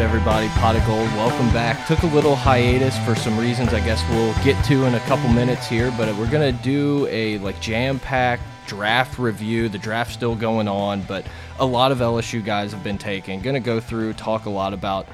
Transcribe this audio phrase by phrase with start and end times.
[0.00, 1.86] Everybody, pot of gold, welcome back.
[1.86, 5.28] Took a little hiatus for some reasons I guess we'll get to in a couple
[5.28, 9.68] minutes here, but we're gonna do a like jam-packed draft review.
[9.68, 11.26] The draft's still going on, but
[11.58, 13.42] a lot of LSU guys have been taken.
[13.42, 15.06] Gonna go through, talk a lot about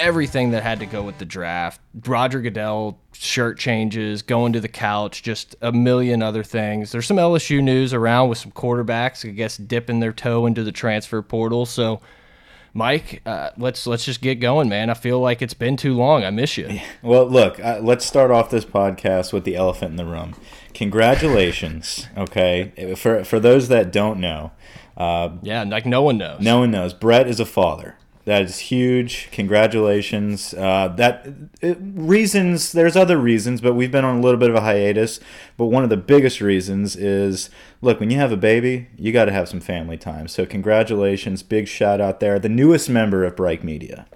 [0.00, 1.80] everything that had to go with the draft.
[2.04, 6.90] Roger Goodell shirt changes, going to the couch, just a million other things.
[6.90, 10.72] There's some LSU news around with some quarterbacks, I guess, dipping their toe into the
[10.72, 11.64] transfer portal.
[11.64, 12.00] So
[12.76, 14.90] Mike, uh, let's let's just get going, man.
[14.90, 16.24] I feel like it's been too long.
[16.24, 16.78] I miss you.
[17.02, 20.34] Well, look, uh, let's start off this podcast with the elephant in the room.
[20.74, 22.94] Congratulations, okay?
[22.96, 24.52] For for those that don't know,
[24.96, 26.40] uh, yeah, like no one knows.
[26.40, 26.92] No one knows.
[26.92, 27.96] Brett is a father.
[28.26, 29.28] That is huge.
[29.30, 30.52] Congratulations.
[30.52, 31.28] Uh, that
[31.62, 32.72] it, reasons.
[32.72, 35.20] There's other reasons, but we've been on a little bit of a hiatus.
[35.56, 39.26] But one of the biggest reasons is, look, when you have a baby, you got
[39.26, 40.26] to have some family time.
[40.26, 42.40] So congratulations, big shout out there.
[42.40, 44.06] The newest member of Bright Media.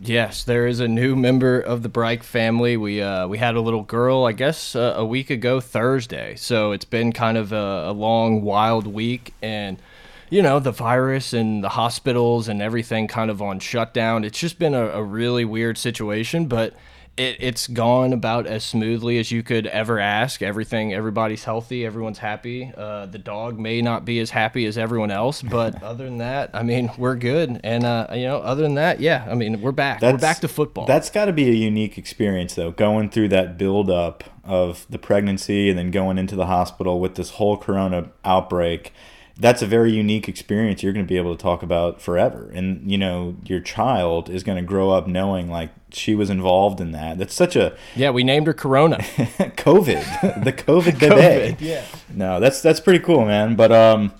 [0.00, 2.78] Yes, there is a new member of the Bright family.
[2.78, 6.34] We uh, we had a little girl, I guess, uh, a week ago Thursday.
[6.36, 9.82] So it's been kind of a, a long, wild week, and
[10.30, 14.24] you know, the virus and the hospitals and everything kind of on shutdown.
[14.24, 16.74] It's just been a, a really weird situation, but
[17.16, 20.40] it, it's gone about as smoothly as you could ever ask.
[20.40, 22.72] Everything, everybody's healthy, everyone's happy.
[22.76, 26.50] Uh, the dog may not be as happy as everyone else, but other than that,
[26.54, 27.60] I mean, we're good.
[27.64, 30.00] And uh, you know, other than that, yeah, I mean, we're back.
[30.00, 30.86] That's, we're back to football.
[30.86, 34.98] That's got to be a unique experience, though, going through that build up of the
[34.98, 38.92] pregnancy and then going into the hospital with this whole corona outbreak
[39.40, 42.50] that's a very unique experience you're going to be able to talk about forever.
[42.54, 46.80] And you know your child is going to grow up knowing like she was involved
[46.80, 47.18] in that.
[47.18, 48.98] That's such a yeah we named her corona.
[49.56, 50.44] Covid.
[50.44, 51.84] The covid COVID, yeah.
[52.14, 53.56] No that's that's pretty cool man.
[53.56, 54.12] But um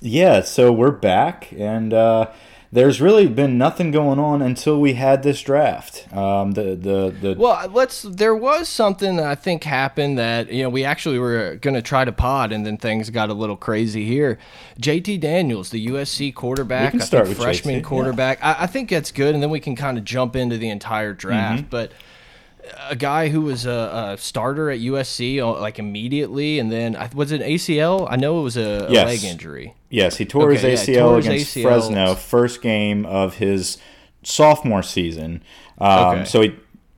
[0.00, 2.30] yeah so we're back and uh
[2.72, 6.06] there's really been nothing going on until we had this draft.
[6.16, 8.02] Um, the the the well, let's.
[8.02, 11.82] There was something that I think happened that you know we actually were going to
[11.82, 14.38] try to pod, and then things got a little crazy here.
[14.78, 15.18] J.T.
[15.18, 18.38] Daniels, the USC quarterback, start with freshman JT, quarterback.
[18.38, 18.52] Yeah.
[18.52, 21.12] I, I, think that's good, and then we can kind of jump into the entire
[21.12, 21.70] draft, mm -hmm.
[21.70, 21.92] but
[22.88, 27.32] a guy who was a, a, starter at USC uh, like immediately, and then was
[27.32, 28.06] it ACL?
[28.08, 29.74] I know it was a, a leg injury.
[29.90, 31.68] Yes, he tore okay, his ACL yeah, tore against his ACL.
[31.68, 33.76] Fresno, first game of his
[34.22, 35.42] sophomore season.
[35.78, 36.24] Um, okay.
[36.24, 36.56] So he,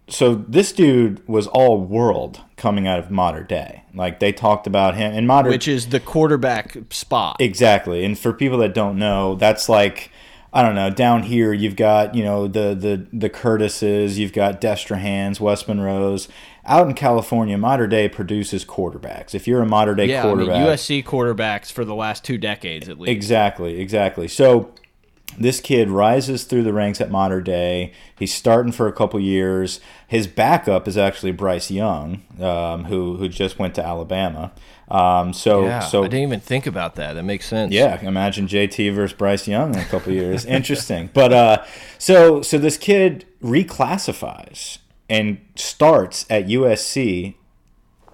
[0.09, 3.83] so this dude was all world coming out of Mater Dei.
[3.95, 7.37] Like they talked about him in modern, which is the quarterback spot.
[7.41, 10.11] Exactly, and for people that don't know, that's like
[10.53, 10.91] I don't know.
[10.91, 16.29] Down here, you've got you know the the the Curtises, you've got Destrehan's, West Monroe's.
[16.65, 19.35] Out in California, Mater Dei produces quarterbacks.
[19.35, 22.39] If you're a Mater Dei yeah, quarterback, I mean, USC quarterbacks for the last two
[22.39, 23.11] decades at least.
[23.11, 24.29] Exactly, exactly.
[24.29, 24.73] So
[25.39, 27.93] this kid rises through the ranks at Mater Dei.
[28.17, 29.81] He's starting for a couple years.
[30.07, 34.53] His backup is actually Bryce Young, um, who who just went to Alabama.
[34.89, 37.15] Um, so, yeah, so I didn't even think about that.
[37.15, 37.73] That makes sense.
[37.73, 40.45] Yeah, imagine JT versus Bryce Young in a couple years.
[40.45, 41.09] Interesting.
[41.15, 41.65] But uh,
[41.99, 44.79] so so this kid reclassifies
[45.13, 47.35] and starts at USC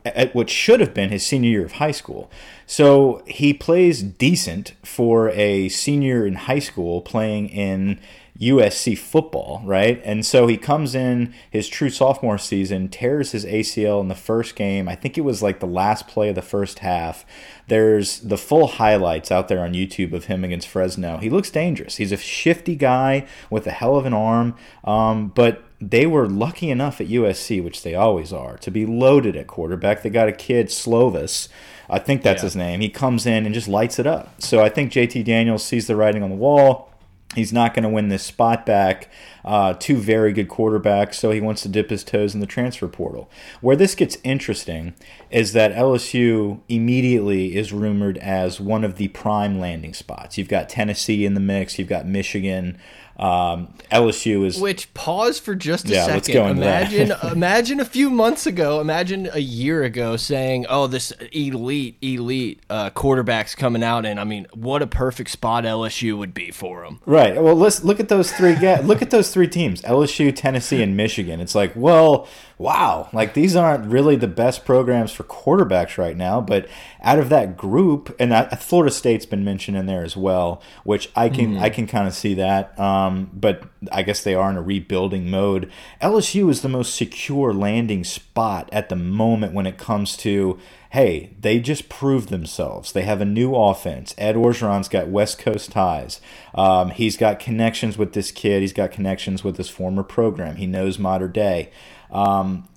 [0.04, 2.28] at what should have been his senior year of high school.
[2.66, 8.00] So he plays decent for a senior in high school playing in
[8.40, 10.00] USC football, right?
[10.04, 14.56] And so he comes in his true sophomore season, tears his ACL in the first
[14.56, 14.88] game.
[14.88, 17.24] I think it was like the last play of the first half.
[17.68, 21.18] There's the full highlights out there on YouTube of him against Fresno.
[21.18, 21.96] He looks dangerous.
[21.96, 26.70] He's a shifty guy with a hell of an arm, um, but they were lucky
[26.70, 30.02] enough at USC, which they always are, to be loaded at quarterback.
[30.02, 31.48] They got a kid, Slovis.
[31.88, 32.46] I think that's yeah.
[32.46, 32.80] his name.
[32.80, 34.42] He comes in and just lights it up.
[34.42, 36.88] So I think JT Daniels sees the writing on the wall
[37.34, 39.10] He's not going to win this spot back.
[39.44, 42.88] Uh, two very good quarterbacks, so he wants to dip his toes in the transfer
[42.88, 43.30] portal.
[43.60, 44.94] Where this gets interesting
[45.30, 50.38] is that LSU immediately is rumored as one of the prime landing spots.
[50.38, 52.78] You've got Tennessee in the mix, you've got Michigan.
[53.18, 56.14] Um, LSU is which pause for just a yeah, second.
[56.14, 57.24] Let's go into imagine, that.
[57.32, 62.90] imagine a few months ago, imagine a year ago saying, "Oh, this elite, elite uh,
[62.90, 67.00] quarterbacks coming out," and I mean, what a perfect spot LSU would be for them.
[67.06, 67.40] Right.
[67.42, 68.54] Well, let's look at those three.
[68.82, 71.40] look at those three teams: LSU, Tennessee, and Michigan.
[71.40, 72.28] It's like, well,
[72.58, 76.68] wow, like these aren't really the best programs for quarterbacks right now, but
[77.02, 81.10] out of that group, and I, Florida State's been mentioned in there as well, which
[81.14, 81.60] I can mm.
[81.60, 82.78] I can kind of see that.
[82.78, 85.70] Um, but I guess they are in a rebuilding mode.
[86.02, 90.58] LSU is the most secure landing spot at the moment when it comes to
[90.90, 92.92] hey, they just proved themselves.
[92.92, 94.14] They have a new offense.
[94.16, 96.20] Ed Orgeron's got West Coast ties.
[96.54, 98.62] Um, he's got connections with this kid.
[98.62, 100.56] He's got connections with his former program.
[100.56, 101.70] He knows Mater Dei.
[102.10, 102.68] Um,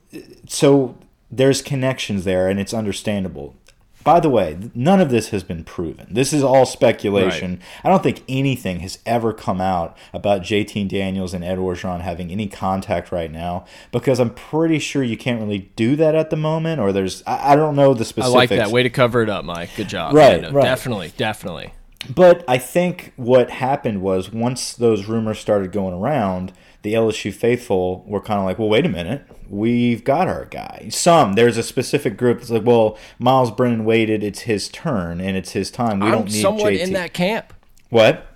[0.48, 0.98] so
[1.32, 3.56] there's connections there, and it's understandable.
[4.04, 6.08] By the way, none of this has been proven.
[6.10, 7.52] This is all speculation.
[7.52, 7.62] Right.
[7.84, 12.32] I don't think anything has ever come out about JT Daniels and Ed Orgeron having
[12.32, 16.36] any contact right now because I'm pretty sure you can't really do that at the
[16.36, 18.34] moment, or there's, I, I don't know the specifics.
[18.34, 18.72] I like that.
[18.72, 19.70] Way to cover it up, Mike.
[19.76, 20.14] Good job.
[20.14, 20.64] Right, right.
[20.64, 21.74] Definitely, definitely.
[22.10, 26.52] But I think what happened was once those rumors started going around,
[26.82, 30.88] the LSU faithful were kind of like, well, wait a minute, we've got our guy.
[30.90, 35.38] Some there's a specific group that's like, well, Miles Brennan waited, it's his turn and
[35.38, 36.00] it's his time.
[36.00, 36.80] We I'm don't need somewhat JT.
[36.80, 37.54] in that camp.
[37.90, 38.28] What?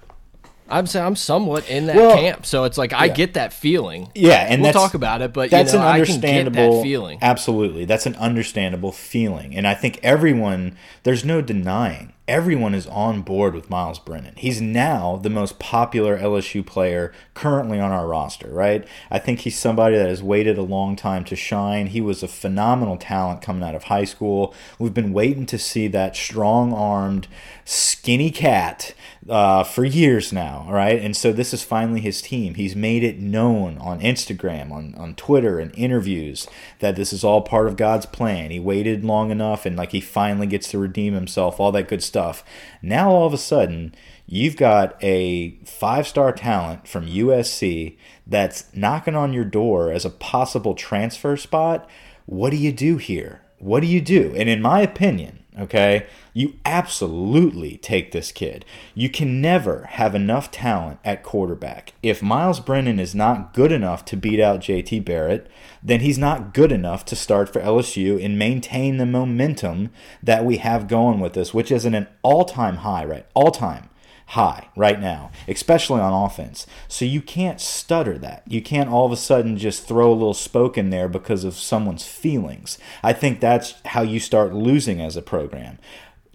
[0.68, 4.10] I'm saying I'm somewhat in that well, camp, so it's like I get that feeling.
[4.16, 7.20] Yeah, and we'll talk about it, but that's you know, an understandable feeling.
[7.22, 13.22] Absolutely, that's an understandable feeling, and I think everyone there's no denying everyone is on
[13.22, 14.34] board with Miles Brennan.
[14.36, 18.88] He's now the most popular LSU player currently on our roster, right?
[19.12, 21.88] I think he's somebody that has waited a long time to shine.
[21.88, 24.56] He was a phenomenal talent coming out of high school.
[24.80, 27.28] We've been waiting to see that strong armed,
[27.66, 28.94] skinny cat
[29.28, 31.02] uh, for years now, right?
[31.02, 32.54] And so this is finally his team.
[32.54, 36.48] He's made it known on Instagram, on, on Twitter, and interviews
[36.80, 38.52] that this is all part of God's plan.
[38.52, 42.04] He waited long enough and like he finally gets to redeem himself, all that good
[42.04, 42.44] stuff.
[42.84, 43.96] Now all of a sudden,
[44.28, 47.98] you've got a five star talent from USC
[48.28, 51.90] that's knocking on your door as a possible transfer spot.
[52.28, 53.42] What do you do here?
[53.58, 54.36] What do you do?
[54.36, 58.66] And in my opinion, okay, you absolutely take this kid.
[58.94, 61.94] You can never have enough talent at quarterback.
[62.04, 65.50] If Miles Brennan is not good enough to beat out JT Barrett,
[65.82, 69.90] then he's not good enough to start for LSU and maintain the momentum
[70.22, 73.26] that we have going with this, which is at an all time high, right?
[73.34, 73.90] All time
[74.28, 76.66] high right now, especially on offense.
[76.88, 78.44] So you can't stutter that.
[78.48, 81.56] You can't all of a sudden just throw a little spoke in there because of
[81.56, 82.78] someone's feelings.
[83.04, 85.78] I think that's how you start losing as a program.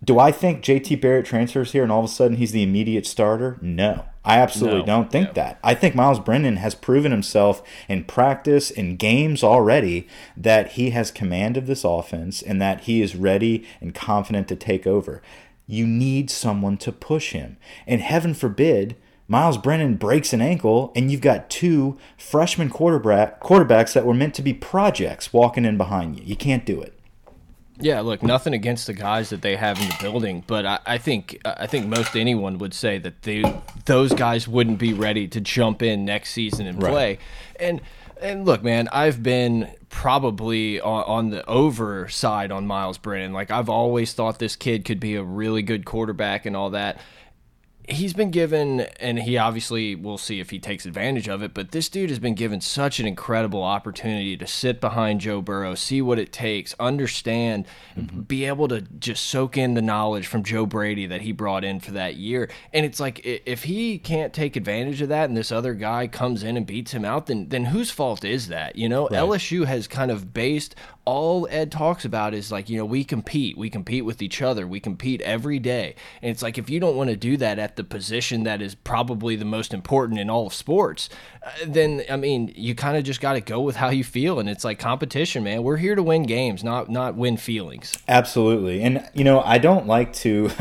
[0.03, 3.07] Do I think JT Barrett transfers here and all of a sudden he's the immediate
[3.07, 3.59] starter?
[3.61, 4.07] No.
[4.25, 5.59] I absolutely no, don't think that.
[5.65, 10.07] I think Miles Brennan has proven himself in practice, in games already,
[10.37, 14.57] that he has command of this offense and that he is ready and confident to
[14.57, 15.23] take over.
[15.71, 17.57] You need someone to push him.
[17.87, 18.97] And heaven forbid,
[19.29, 24.35] Miles Brennan breaks an ankle and you've got two freshman quarterback quarterbacks that were meant
[24.35, 26.25] to be projects walking in behind you.
[26.25, 26.99] You can't do it.
[27.83, 30.99] Yeah, look, nothing against the guys that they have in the building, but I, I,
[30.99, 33.43] think I think most anyone would say that they
[33.87, 36.93] those guys wouldn't be ready to jump in next season and play.
[36.93, 37.21] Right.
[37.59, 37.81] And
[38.21, 43.33] and look, man, I've been probably on, on, the over side on Miles Brennan.
[43.33, 47.01] Like I've always thought this kid could be a really good quarterback and all that
[47.91, 51.55] he's been given, and he obviously we'll see if he takes advantage of it.
[51.55, 55.75] But this dude has been given such an incredible opportunity to sit behind Joe Burrow,
[55.75, 57.67] see what it takes, understand,
[57.97, 58.29] mm -hmm.
[58.29, 61.81] be able to just soak in the knowledge from Joe Brady that he brought in
[61.81, 62.49] for that year.
[62.73, 66.43] And it's like if he can't take advantage of that, and this other guy comes
[66.43, 68.77] in and beats him out, then then whose fault is that?
[68.77, 69.21] You know, right.
[69.21, 70.75] LSU has kind of based
[71.11, 73.59] all Ed talks about is like, you know, we compete.
[73.59, 74.65] We compete with each other.
[74.65, 75.97] We compete every day.
[76.23, 78.75] And it's like, if you don't want to do that at the position that is
[78.75, 81.09] probably the most important in all of sports,
[81.43, 84.39] uh, then, I mean, you kind of just got to go with how you feel.
[84.39, 85.63] And it's like competition, man.
[85.63, 87.97] We're here to win games, not, not win feelings.
[88.09, 88.83] Absolutely.
[88.83, 90.51] And, you know, I don't like to.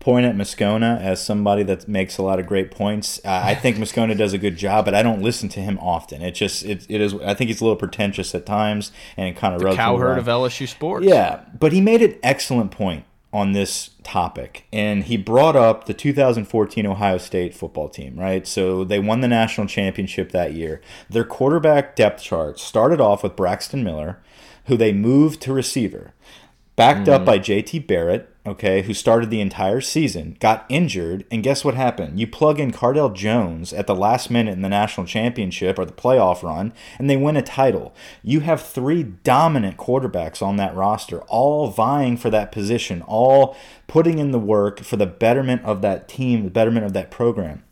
[0.00, 3.20] point at Moscona as somebody that makes a lot of great points.
[3.24, 6.22] Uh, I think Moscona does a good job, but I don't listen to him often.
[6.22, 7.14] It just it, it is.
[7.14, 10.16] I think he's a little pretentious at times, and it kind of rubs the cowherd
[10.16, 11.04] of LSU sports.
[11.04, 15.94] Yeah, but he made an excellent point on this topic, and he brought up the
[15.94, 18.18] 2014 Ohio State football team.
[18.18, 20.80] Right, so they won the national championship that year.
[21.10, 24.18] Their quarterback depth chart started off with Braxton Miller,
[24.66, 26.12] who they moved to receiver,
[26.78, 27.12] backed mm.
[27.12, 27.80] up by J.T.
[27.80, 32.18] Barrett okay, who started the entire season, got injured, and guess what happened?
[32.18, 35.92] You plug in Cardale Jones at the last minute in the national championship or the
[35.92, 37.94] playoff run, and they win a title.
[38.22, 43.56] You have three dominant quarterbacks on that roster, all vying for that position, all
[43.86, 47.62] putting in the work for the betterment of that team, the betterment of that program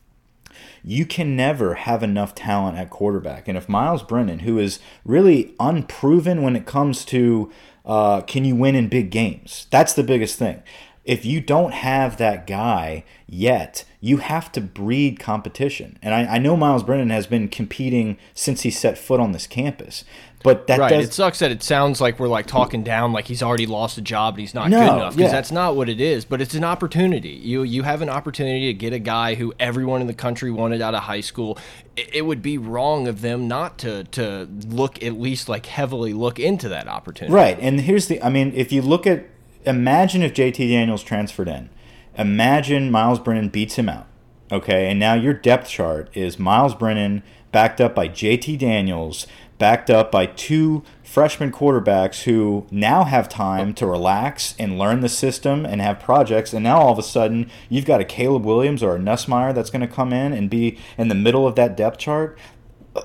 [0.88, 3.48] you can never have enough talent at quarterback.
[3.48, 7.50] And if Miles Brennan, who is really unproven when it comes to
[7.86, 10.62] uh, can you win in big games, that's the biggest thing.
[11.04, 15.98] If you don't have that guy yet, you have to breed competition.
[16.02, 19.46] And I, I know Miles Brennan has been competing since he set foot on this
[19.46, 20.04] campus.
[20.46, 20.90] But that right.
[20.90, 23.98] does, it sucks that it sounds like we're like talking down, like he's already lost
[23.98, 25.16] a job and he's not No, good enough.
[25.16, 25.36] Because yeah.
[25.36, 26.24] that's not what it is.
[26.24, 27.30] But it's an opportunity.
[27.30, 30.80] You you have an opportunity to get a guy who everyone in the country wanted
[30.80, 31.58] out of high school.
[31.96, 36.12] It, it would be wrong of them not to to look at least like heavily
[36.12, 37.34] look into that opportunity.
[37.34, 37.58] Right.
[37.60, 39.26] And here's the I mean, if you look at
[39.64, 41.70] imagine if JT Daniels transferred in.
[42.16, 44.06] Imagine Miles Brennan beats him out.
[44.50, 49.26] Okay, and now your depth chart is Miles Brennan backed up by JT Daniels,
[49.58, 55.08] backed up by two freshman quarterbacks who now have time to relax and learn the
[55.08, 56.52] system and have projects.
[56.52, 59.70] And now all of a sudden, you've got a Caleb Williams or a Nussmeier that's
[59.70, 62.38] going to come in and be in the middle of that depth chart.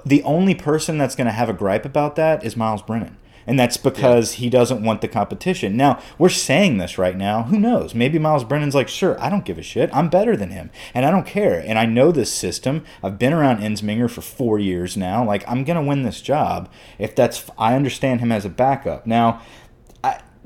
[0.05, 3.17] The only person that's going to have a gripe about that is Miles Brennan.
[3.47, 5.75] And that's because he doesn't want the competition.
[5.75, 7.43] Now, we're saying this right now.
[7.43, 7.95] Who knows?
[7.95, 9.89] Maybe Miles Brennan's like, sure, I don't give a shit.
[9.93, 10.69] I'm better than him.
[10.93, 11.63] And I don't care.
[11.65, 12.83] And I know this system.
[13.03, 15.25] I've been around Ensminger for four years now.
[15.25, 16.69] Like, I'm going to win this job
[16.99, 19.07] if that's, I understand him as a backup.
[19.07, 19.41] Now,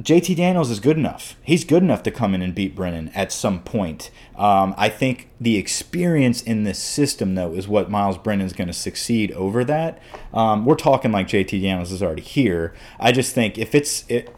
[0.01, 1.37] JT Daniels is good enough.
[1.41, 4.11] He's good enough to come in and beat Brennan at some point.
[4.35, 8.73] Um, I think the experience in this system, though, is what Miles Brennan's going to
[8.73, 10.01] succeed over that.
[10.33, 12.73] Um, we're talking like JT Daniels is already here.
[12.99, 14.35] I just think if it's it,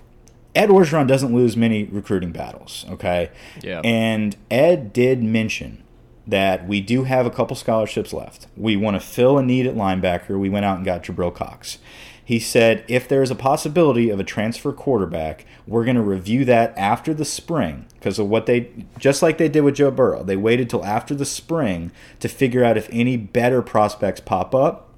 [0.53, 2.85] Ed Orgeron doesn't lose many recruiting battles.
[2.89, 3.31] Okay.
[3.61, 3.81] Yeah.
[3.83, 5.83] And Ed did mention
[6.27, 8.47] that we do have a couple scholarships left.
[8.57, 10.37] We want to fill a need at linebacker.
[10.37, 11.79] We went out and got Jabril Cox.
[12.27, 16.43] He said if there is a possibility of a transfer quarterback, we're going to review
[16.43, 18.69] that after the spring because of what they
[18.99, 20.25] just like they did with Joe Burrow.
[20.25, 24.93] They waited till after the spring to figure out if any better prospects pop up.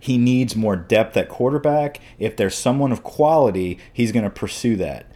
[0.00, 2.00] He needs more depth at quarterback.
[2.18, 5.11] If there's someone of quality, he's going to pursue that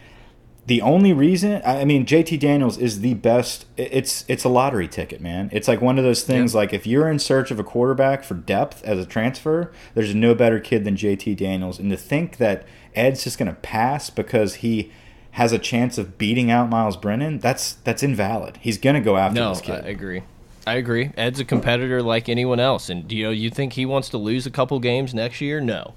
[0.67, 5.21] the only reason I mean JT Daniels is the best it's it's a lottery ticket,
[5.21, 5.49] man.
[5.51, 6.59] It's like one of those things Yeah.
[6.59, 10.35] like if you're in search of a quarterback for depth as a transfer, there's no
[10.35, 14.55] better kid than JT Daniels and to think that Ed's just going to pass because
[14.55, 14.91] he
[15.31, 18.57] has a chance of beating out Miles Brennan, that's that's invalid.
[18.61, 20.23] He's going to go after No, this I agree.
[20.65, 21.11] I agree.
[21.15, 24.17] Ed's a competitor like anyone else, and do you know, you think he wants to
[24.17, 25.61] lose a couple games next year?
[25.61, 25.93] No.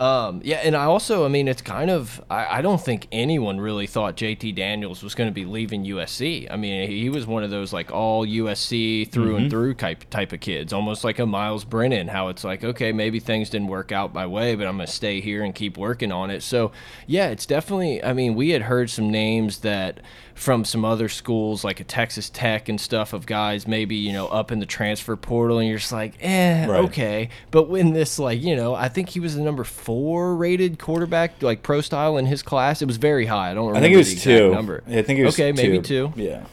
[0.00, 3.60] Um, yeah, and I also, I mean, it's kind of, I, I don't think anyone
[3.60, 6.50] really thought JT Daniels was going to be leaving USC.
[6.50, 10.32] I mean, he was one of those like all USC through and through type type
[10.32, 12.08] of kids, almost like a Miles Brennan.
[12.08, 14.92] How it's like, okay, maybe things didn't work out my way, but I'm going to
[14.92, 16.42] stay here and keep working on it.
[16.42, 16.72] So,
[17.06, 18.02] yeah, it's definitely.
[18.02, 20.00] I mean, we had heard some names that
[20.40, 24.26] from some other schools like a Texas Tech and stuff of guys maybe you know
[24.28, 26.84] up in the transfer portal, and you're just like, eh, Right.
[26.84, 27.28] okay.
[27.50, 31.42] But when this like you know, I think he was the number four rated quarterback
[31.42, 32.80] like pro style in his class.
[32.80, 33.50] It was very high.
[33.50, 34.50] I don't remember I think it was two.
[34.54, 34.82] number.
[34.88, 36.12] I think it was okay, maybe two.
[36.16, 36.20] two.
[36.22, 36.44] Yeah.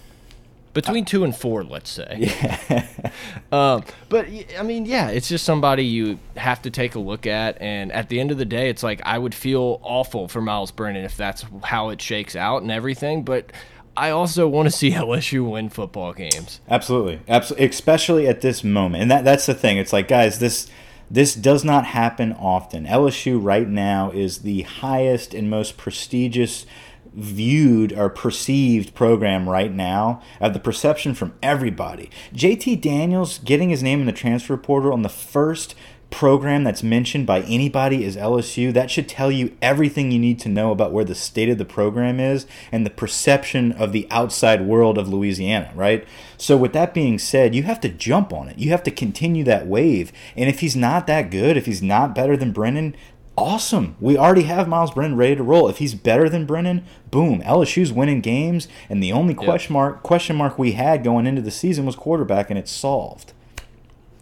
[0.74, 2.30] Between two and four, let's say.
[3.52, 4.28] um, but
[4.60, 8.10] I mean, yeah, it's just somebody you have to take a look at, and at
[8.10, 11.18] the end of the day, it's like I would feel awful for Miles Brennan if
[11.18, 13.24] that's how it shakes out and everything.
[13.24, 13.52] But
[13.98, 16.62] I also want to see LSU win football games.
[16.70, 19.78] Absolutely, absolutely, especially at this moment, and that that's the thing.
[19.78, 20.70] It's like, guys, this
[21.10, 22.86] this does not happen often.
[22.86, 26.66] LSU right now is the highest and most prestigious
[27.14, 32.12] viewed or perceived program right now of the perception from everybody.
[32.34, 35.74] JT Daniels getting his name in the transfer portal on the first
[36.10, 40.50] program that's mentioned by anybody is LSU, that should tell you everything you need to
[40.50, 44.66] know about where the state of the program is and the perception of the outside
[44.66, 46.08] world of Louisiana, right?
[46.38, 48.58] So, with that being said, you have to jump on it.
[48.58, 50.12] You have to continue that wave.
[50.36, 52.96] And if he's not that good, if he's not better than Brennan,
[53.38, 53.96] awesome.
[54.00, 55.70] We already have Miles Brennan ready to roll.
[55.70, 58.68] If he's better than Brennan, boom, LSU's winning games.
[58.90, 62.50] And the only question mark question mark we had going into the season was quarterback,
[62.50, 63.34] and it's solved.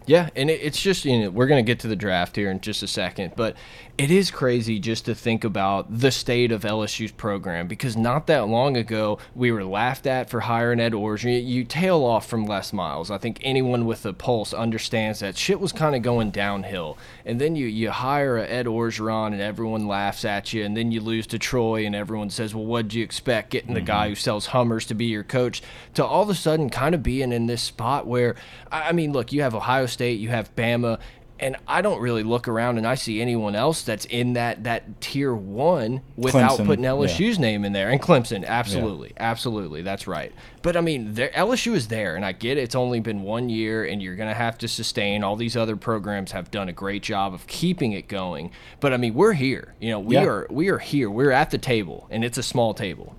[0.07, 2.59] Yeah, and it, it's just you know we're gonna get to the draft here in
[2.59, 3.55] just a second, but
[3.97, 8.47] it is crazy just to think about the state of LSU's program because not that
[8.47, 11.45] long ago we were laughed at for hiring Ed Orgeron.
[11.45, 13.09] You tail off from Les Miles.
[13.09, 17.39] I think anyone with a pulse understands that shit was kind of going downhill, and
[17.39, 20.99] then you you hire a Ed Orgeron and everyone laughs at you, and then you
[20.99, 24.09] lose to Troy and everyone says, well, what'd you expect getting the guy mm-hmm.
[24.09, 25.63] who sells Hummers to be your coach?
[25.93, 28.35] To all of a sudden kind of being in this spot where
[28.71, 30.99] I I mean, look, you have Ohio State, you have Bama.
[31.39, 35.01] And I don't really look around and I see anyone else that's in that that
[35.01, 36.91] tier one without Clemson, putting yeah.
[36.91, 37.89] LSU's name in there.
[37.89, 40.31] And Clemson, absolutely, absolutely, that's right.
[40.61, 42.61] But I mean, LSU is there, and I get it.
[42.61, 45.23] It's only been one year, and you're gonna have to sustain.
[45.23, 48.51] All these other programs have done a great job of keeping it going.
[48.79, 49.75] But I mean, we're here.
[49.79, 50.23] You know, we Yeah.
[50.25, 51.09] are we are here.
[51.09, 53.15] We're at the table, and it's a small table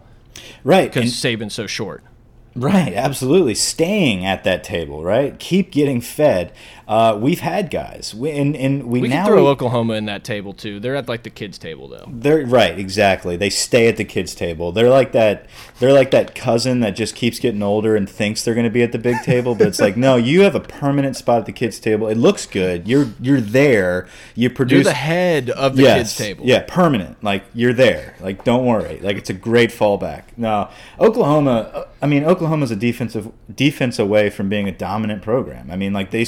[0.65, 0.93] Right.
[0.93, 2.03] because Saban's so short.
[2.57, 3.55] Right, absolutely.
[3.55, 5.39] Staying at that table, right?
[5.39, 6.53] Keep getting fed.
[6.89, 10.53] Uh, we've had guys, we, and and we, We now throw Oklahoma in that table
[10.53, 10.79] too.
[10.79, 12.07] They're at like the kids' table though.
[12.09, 13.37] They're right, exactly.
[13.37, 14.71] They stay at the kids' table.
[14.71, 15.47] They're like that.
[15.81, 18.85] They're like that cousin that just keeps getting older and thinks they're going to be
[18.85, 21.53] at the big table, but it's like, no, you have a permanent spot at the
[21.53, 22.07] kids' table.
[22.07, 22.87] It looks good.
[22.87, 24.07] You're you're there.
[24.37, 24.77] You produce.
[24.77, 26.47] You're the head of the yes, kids' table.
[26.47, 27.23] Yeah, permanent.
[27.23, 28.15] Like you're there.
[28.21, 29.01] Like don't worry.
[29.01, 30.23] Like it's a great fallback.
[30.37, 30.71] Now
[31.01, 31.89] Oklahoma.
[32.07, 35.73] I mean, Oklahoma's a defensive defense away from being a dominant program.
[35.73, 36.25] I mean, like they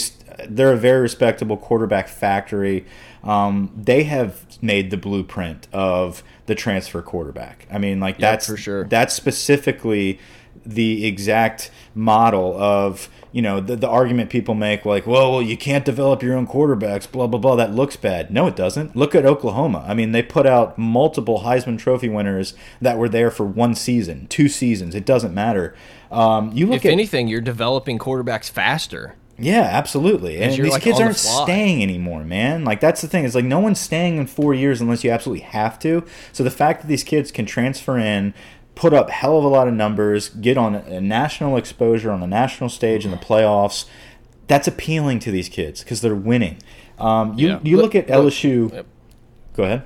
[0.48, 2.84] they're a very respectable quarterback factory.
[3.22, 7.68] Um, they have made the blueprint of the transfer quarterback.
[7.70, 8.88] I mean, like that's for sure.
[8.88, 10.18] That's specifically
[10.66, 15.56] the exact model of you know the, the argument people make like well, well you
[15.56, 19.14] can't develop your own quarterbacks blah blah blah that looks bad no it doesn't look
[19.14, 23.44] at oklahoma i mean they put out multiple heisman trophy winners that were there for
[23.44, 25.74] one season two seasons it doesn't matter
[26.10, 29.14] um, you look If at anything, you're developing quarterbacks faster.
[29.38, 30.40] yeah, absolutely.
[30.40, 32.64] And these like, kids aren't staying anymore, man.
[32.64, 33.24] Like that's the thing.
[33.24, 36.04] It's like no one's staying in four years unless you absolutely have to.
[36.32, 38.34] So the fact that these kids can transfer in,
[38.78, 42.28] put up hell of a lot of numbers, get on a national exposure on the
[42.28, 43.86] national stage in the playoffs,
[44.46, 46.58] that's appealing to these kids because they're winning.
[46.96, 47.58] Um, you Yeah.
[47.64, 48.72] you look at Look- LSU.
[48.72, 48.86] Yep.
[49.56, 49.82] Go ahead.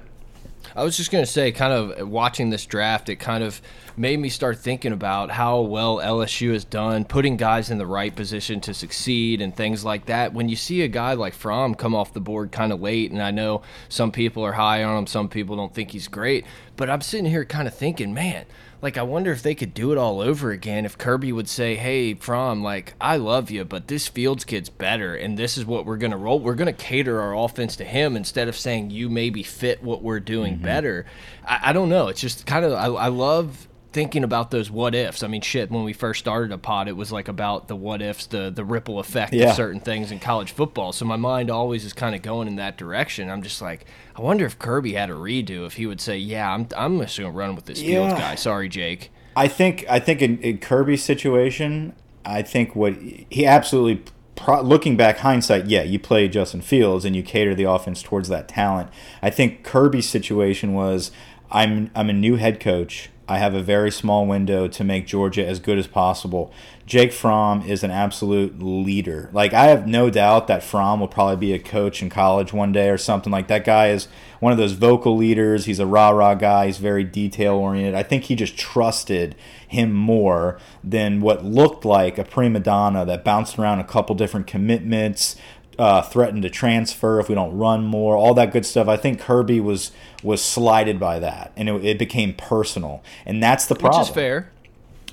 [0.77, 3.61] I was just going to say, kind of watching this draft, it kind of
[3.97, 8.15] made me start thinking about how well LSU has done putting guys in the right
[8.15, 10.33] position to succeed and things like that.
[10.33, 13.23] When you see a guy like Fromm come off the board kind of late, and
[13.23, 16.47] I know some people are high on him, some people don't think he's great,
[16.77, 18.47] but I'm sitting here kind of thinking, man,
[18.83, 20.85] like I wonder if they could do it all over again.
[20.85, 25.15] If Kirby would say, "Hey, Fromm, like I love you, but this Fields kid's better,
[25.15, 26.41] and this is what we're gonna roll.
[26.41, 30.21] We're gonna cater our offense to him instead of saying you maybe fit what we're
[30.21, 30.65] doing mm-hmm.
[30.65, 31.07] better."
[31.47, 32.09] I, I don't know.
[32.09, 35.23] It's just kind of I, I love thinking about those what ifs.
[35.23, 35.71] I mean, shit.
[35.71, 38.65] When we first started a pod, it was like about the what ifs, the the
[38.65, 39.51] ripple effect Yeah.
[39.51, 40.93] of certain things in college football.
[40.93, 43.31] So my mind always is kind of going in that direction.
[43.31, 43.85] I'm just like,
[44.17, 47.19] I wonder if Kirby had a redo, if he would say, "Yeah, I'm I'm just
[47.19, 49.11] gonna run with this Fields guy." Sorry, Jake.
[49.37, 52.95] I think I think in, in Kirby's situation, I think what
[53.31, 54.05] he absolutely
[54.37, 58.29] pro, looking back hindsight, yeah, you play Justin Fields and you cater the offense towards
[58.29, 58.91] that talent.
[59.23, 61.11] I think Kirby's situation was
[61.51, 63.09] I'm I'm a new head coach.
[63.29, 66.53] I have a very small window to make Georgia as good as possible.
[66.87, 69.31] Jake Fromm is an absolute leader.
[69.33, 72.73] Like I have no doubt that Fromm will probably be a coach in college one
[72.73, 73.65] day or something like that.
[73.65, 74.09] Guy is
[74.41, 75.67] one of those vocal leaders.
[75.67, 76.67] He's a rah rah guy.
[76.67, 77.95] He's very detail oriented.
[77.95, 79.37] I think he just trusted
[79.69, 84.47] him more than what looked like a prima donna that bounced around a couple different
[84.49, 85.37] commitments,
[85.79, 88.89] uh, threatened to transfer if we don't run more, all that good stuff.
[88.89, 93.67] I think Kirby was was slighted by that, and it, it became personal, and that's
[93.67, 94.01] the problem.
[94.01, 94.51] Which is fair.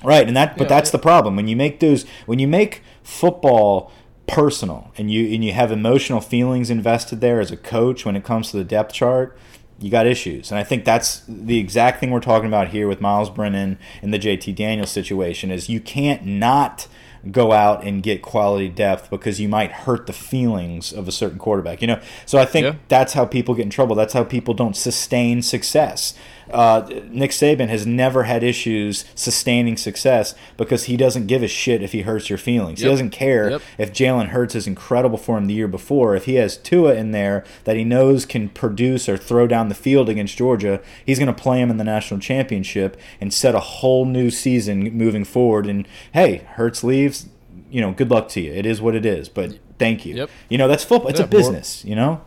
[0.02, 0.92] Right, and that but Yeah, that's yeah.
[0.92, 3.92] the problem when you make those when you make football
[4.26, 8.24] personal and you and you have emotional feelings invested there as a coach when it
[8.24, 9.36] comes to the depth chart,
[9.78, 10.50] you got issues.
[10.50, 14.14] And I think that's the exact thing we're talking about here with Miles Brennan and
[14.14, 16.86] the JT Daniels situation is you can't not
[17.30, 21.38] go out and get quality depth because you might hurt the feelings of a certain
[21.38, 21.82] quarterback.
[21.82, 22.74] You know, so I think Yeah.
[22.88, 23.94] that's how people get in trouble.
[23.96, 26.14] That's how people don't sustain success.
[26.52, 31.82] Uh, Nick Saban has never had issues sustaining success because he doesn't give a shit
[31.82, 32.80] if he hurts your feelings.
[32.80, 33.62] He doesn't care Yep.
[33.78, 36.14] if Jalen Hurts is incredible for him the year before.
[36.16, 39.74] If he has Tua in there that he knows can produce or throw down the
[39.74, 43.60] field against Georgia, he's going to play him in the national championship and set a
[43.60, 45.66] whole new season moving forward.
[45.66, 47.28] And hey, Hurts leaves,
[47.70, 48.52] you know, good luck to you.
[48.52, 49.28] It is what it is.
[49.28, 50.14] But thank you.
[50.16, 50.30] Yep.
[50.48, 51.10] You know, that's football.
[51.10, 51.84] It's Yeah, a more- business.
[51.84, 52.20] You know.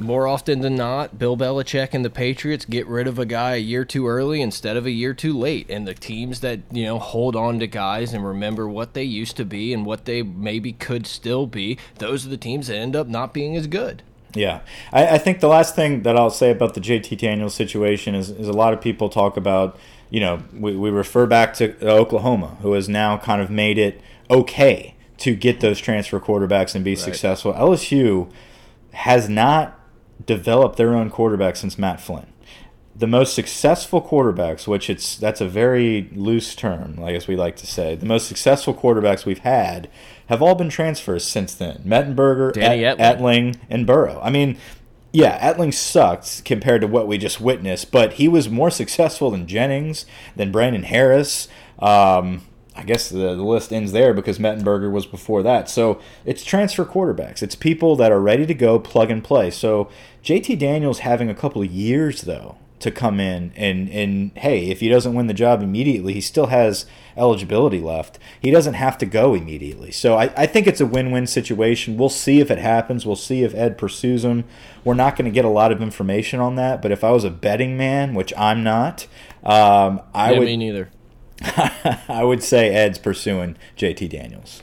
[0.00, 3.58] More often than not, Bill Belichick and the Patriots get rid of a guy a
[3.58, 5.68] year too early instead of a year too late.
[5.68, 9.36] And the teams that, you know, hold on to guys and remember what they used
[9.36, 12.96] to be and what they maybe could still be, those are the teams that end
[12.96, 14.02] up not being as good.
[14.34, 14.60] Yeah,
[14.92, 18.30] I, I think the last thing that I'll say about the JT Daniels situation is,
[18.30, 19.76] is a lot of people talk about,
[20.08, 24.00] you know, we, we refer back to Oklahoma, who has now kind of made it
[24.30, 27.52] okay to get those transfer quarterbacks and be successful.
[27.52, 28.30] LSU
[28.92, 29.79] has not
[30.26, 32.26] developed their own quarterback since Matt Flynn.
[32.94, 37.56] The most successful quarterbacks, which it's that's a very loose term, I guess we like
[37.56, 39.88] to say, the most successful quarterbacks we've had
[40.26, 41.82] have all been transfers since then.
[41.86, 43.18] Mettenberger, Danny Et- Etling.
[43.18, 44.20] Etling, and Burrow.
[44.22, 44.58] I mean,
[45.12, 49.46] yeah, Etling sucked compared to what we just witnessed, but he was more successful than
[49.46, 50.04] Jennings,
[50.36, 51.48] than Brandon Harris.
[51.78, 52.42] Um,
[52.80, 55.68] I guess the, the list ends there because Mettenberger was before that.
[55.68, 57.42] So it's transfer quarterbacks.
[57.42, 59.50] It's people that are ready to go, plug and play.
[59.50, 59.90] So
[60.24, 64.80] JT Daniels having a couple of years though to come in and and hey, if
[64.80, 66.86] he doesn't win the job immediately, he still has
[67.18, 68.18] eligibility left.
[68.40, 69.90] He doesn't have to go immediately.
[69.90, 71.98] So I, I think it's a win-win situation.
[71.98, 73.04] We'll see if it happens.
[73.04, 74.44] We'll see if Ed pursues him.
[74.84, 76.80] We're not going to get a lot of information on that.
[76.80, 79.06] But if I was a betting man, which I'm not,
[79.44, 80.90] um, I yeah, would me neither.
[82.08, 84.62] I would say Ed's pursuing JT Daniels.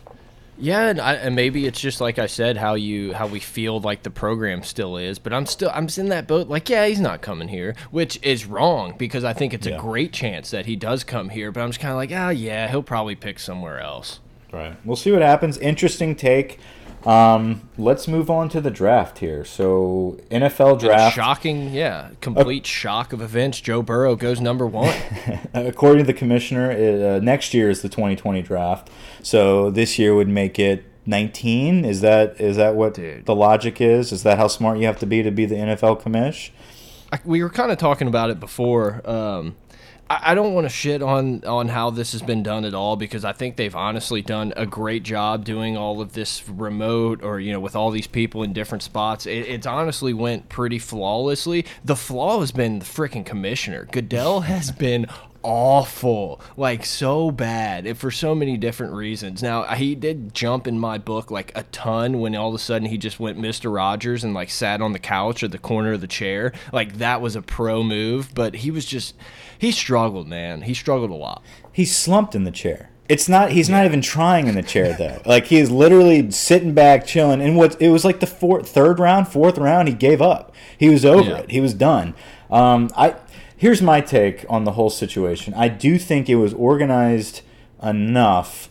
[0.59, 3.79] Yeah, and, I, and maybe it's just like I said, how you how we feel
[3.79, 5.19] like the program still is.
[5.19, 6.47] But I'm still I'm in that boat.
[6.47, 9.77] Like, yeah, he's not coming here, which is wrong because I think it's Yeah.
[9.77, 11.51] a great chance that he does come here.
[11.51, 14.19] But I'm just kind of like, ah, yeah, he'll probably pick somewhere else.
[14.51, 14.75] Right.
[14.83, 15.59] We'll see what happens.
[15.59, 16.57] Interesting take.
[17.07, 19.45] Um, let's move on to the draft here.
[19.45, 21.15] So NFL draft.
[21.15, 23.61] shocking, yeah, complete shock of events.
[23.61, 24.93] Joe Burrow goes number one.
[25.53, 28.89] according to the commissioner, uh, next year is the 2020 draft.
[29.23, 31.85] So this year would make it 19.
[31.85, 33.25] Is that is that what Dude.
[33.25, 34.11] the logic is?
[34.11, 36.49] Is that how smart you have to be to be the NFL commish?
[37.13, 39.01] I, we were kind of talking about it before.
[39.09, 39.55] Um,
[40.09, 43.25] I, don't want to shit on on how this has been done at all because
[43.25, 47.51] I think they've honestly done a great job doing all of this remote or you
[47.51, 49.25] know with all these people in different spots.
[49.25, 51.65] It, it's honestly went pretty flawlessly.
[51.83, 53.87] The flaw has been the freaking commissioner.
[53.91, 55.07] Goodell has been
[55.47, 60.77] awful like so bad and for so many different reasons now he did jump in
[60.77, 64.25] my book like a ton when all of a sudden he just went mr rogers
[64.25, 67.35] and like sat on the couch or the corner of the chair like that was
[67.35, 69.15] a pro move but he was just
[69.57, 72.89] he struggled man he struggled a lot He slumped in the chair.
[73.09, 73.51] It's not.
[73.51, 75.21] He's not even trying in the chair though.
[75.25, 77.39] Like he is literally sitting back, chilling.
[77.39, 80.53] And what it was like the fourth, third round, fourth round, he gave up.
[80.77, 81.37] He was over Yeah.
[81.37, 81.51] it.
[81.51, 82.15] He was done.
[82.51, 83.15] Um, I
[83.57, 85.53] here's my take on the whole situation.
[85.55, 87.41] I do think it was organized
[87.83, 88.69] enough.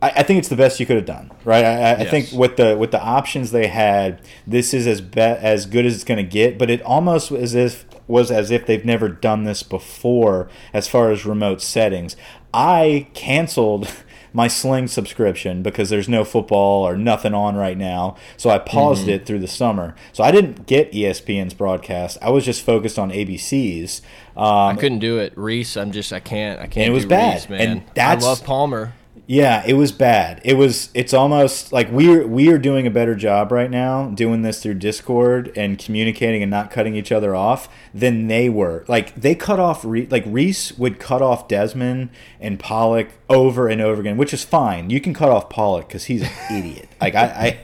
[0.00, 1.64] I, I think it's the best you could have done, right?
[1.64, 5.20] I, I I think with the with the options they had, this is as be,
[5.20, 6.58] as good as it's going to get.
[6.58, 10.88] But it almost was as if was as if they've never done this before, as
[10.88, 12.16] far as remote settings.
[12.54, 13.92] I canceled
[14.32, 19.02] my Sling subscription because there's no football or nothing on right now, so I paused
[19.02, 19.10] Mm-hmm.
[19.10, 19.94] it through the summer.
[20.12, 22.18] So I didn't get ESPN's broadcast.
[22.22, 24.02] I was just focused on ABC's.
[24.36, 27.08] Um, i couldn't do it rece i'm just i can't i can't it was do
[27.10, 27.40] bad.
[27.42, 28.94] Rece, man And that's- i love palmer
[29.30, 30.40] Yeah, it was bad.
[30.42, 30.90] It was.
[30.92, 34.74] It's almost like we're we are doing a better job right now doing this through
[34.74, 38.84] Discord and communicating and not cutting each other off than they were.
[38.88, 39.84] Like they cut off.
[39.84, 44.42] Re- like Rece would cut off Desmond and Pollack over and over again, which is
[44.42, 44.90] fine.
[44.90, 46.88] You can cut off Pollack because he's an idiot.
[47.00, 47.60] Like I, I,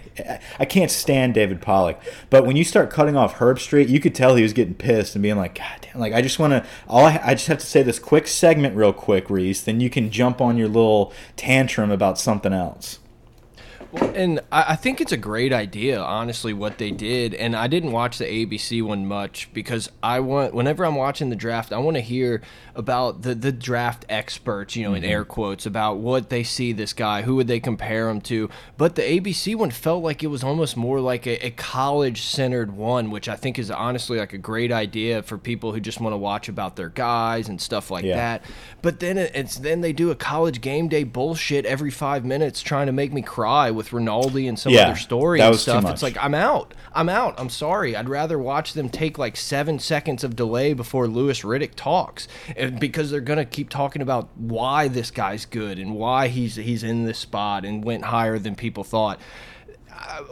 [0.59, 2.01] I can't stand David Pollack.
[2.31, 5.23] But when you start cutting off Herbstreit, you could tell he was getting pissed and
[5.23, 6.01] being like, God damn!
[6.01, 6.65] Like I just want to.
[6.89, 9.65] All I, I just have to say this quick segment real quick, Rece.
[9.65, 12.99] Then you can jump on your little tantrum about something else.
[13.95, 17.35] And I, I think it's a great idea, honestly, what they did.
[17.35, 21.37] And I didn't watch the ABC one much because I want, whenever I'm watching the
[21.37, 22.43] draft, I want to hear
[22.75, 25.11] about the, the draft experts, you know, in mm-hmm.
[25.11, 28.51] air quotes, about what they see this guy, who would they compare him to.
[28.77, 32.77] But the ABC one felt like it was almost more like a, a college centered
[32.77, 36.13] one, which I think is honestly like a great idea for people who just want
[36.13, 38.17] to watch about their guys and stuff like Yeah.
[38.17, 38.45] that.
[38.83, 42.87] But then it's then they do a college game day bullshit every five minutes trying
[42.87, 45.85] to make me cry with Rinaldi and some Yeah, other story and stuff.
[45.91, 46.75] It's like I'm out.
[46.93, 47.35] I'm out.
[47.39, 47.95] I'm sorry.
[47.95, 52.81] I'd rather watch them take like seven seconds of delay before Louis Riddick talks, and
[52.81, 57.05] because they're gonna keep talking about why this guy's good and why he's he's in
[57.05, 59.21] this spot and went higher than people thought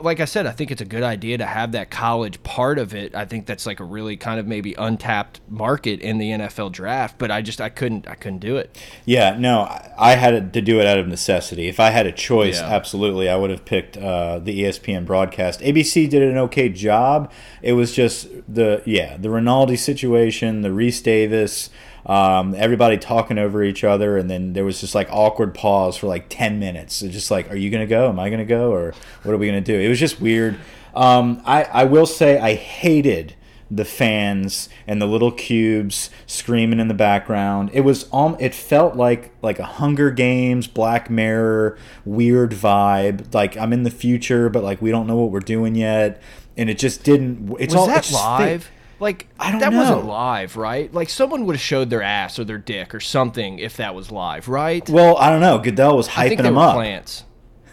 [0.03, 2.95] like I said, I think it's a good idea to have that college part of
[2.95, 3.15] it.
[3.15, 7.17] I think that's like a really kind of maybe untapped market in the NFL draft.
[7.19, 8.77] But I just I couldn't I couldn't do it.
[9.05, 11.69] Yeah, no, I I had to do it out of necessity.
[11.69, 12.69] If I had a choice, Yeah.
[12.75, 15.61] absolutely, I would have picked uh, the ESPN broadcast.
[15.61, 17.31] ABC did an okay job.
[17.63, 21.71] It was just the yeah, the Rinaldi situation, the Rece Davis,
[22.07, 26.07] um, everybody talking over each other, and then there was just like awkward pause for
[26.07, 27.03] like ten minutes.
[27.03, 28.09] It's just like, are you gonna go?
[28.09, 28.73] Am I gonna go?
[28.73, 29.79] Or what are we gonna do?
[29.79, 30.57] It was just weird.
[30.95, 33.35] Um, I I will say I hated
[33.71, 37.71] the fans and the little cubes screaming in the background.
[37.73, 43.33] It was um it felt like like a Hunger Games, Black Mirror, weird vibe.
[43.35, 46.21] Like I'm in the future, but like we don't know what we're doing yet.
[46.57, 47.57] And it just didn't.
[47.59, 48.71] It's Was all that it's live?
[49.01, 50.93] Like I don't that wasn't live, right?
[50.93, 54.11] Like someone would have showed their ass or their dick or something if that was
[54.11, 54.89] live, right?
[54.89, 55.59] Well, I don't know.
[55.59, 56.75] Goodell was hyping were up.
[56.75, 57.25] plants.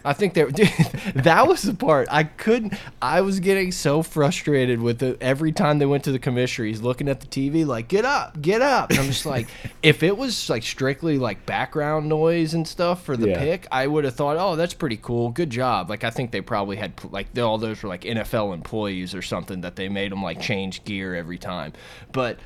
[0.04, 2.74] I think that that was the part I couldn't.
[3.02, 6.68] I was getting so frustrated with it every time they went to the commissioner.
[6.68, 9.48] He's looking at the TV like, "Get up, get up!" And I'm just like,
[9.84, 13.40] if it was like strictly like background noise and stuff for the Yeah.
[13.40, 16.42] pick, I would have thought, "Oh, that's pretty cool, good job." Like I think they
[16.42, 20.24] probably had like all those were like NFL employees or something that they made them
[20.24, 21.74] like change gear every time,
[22.12, 22.40] but.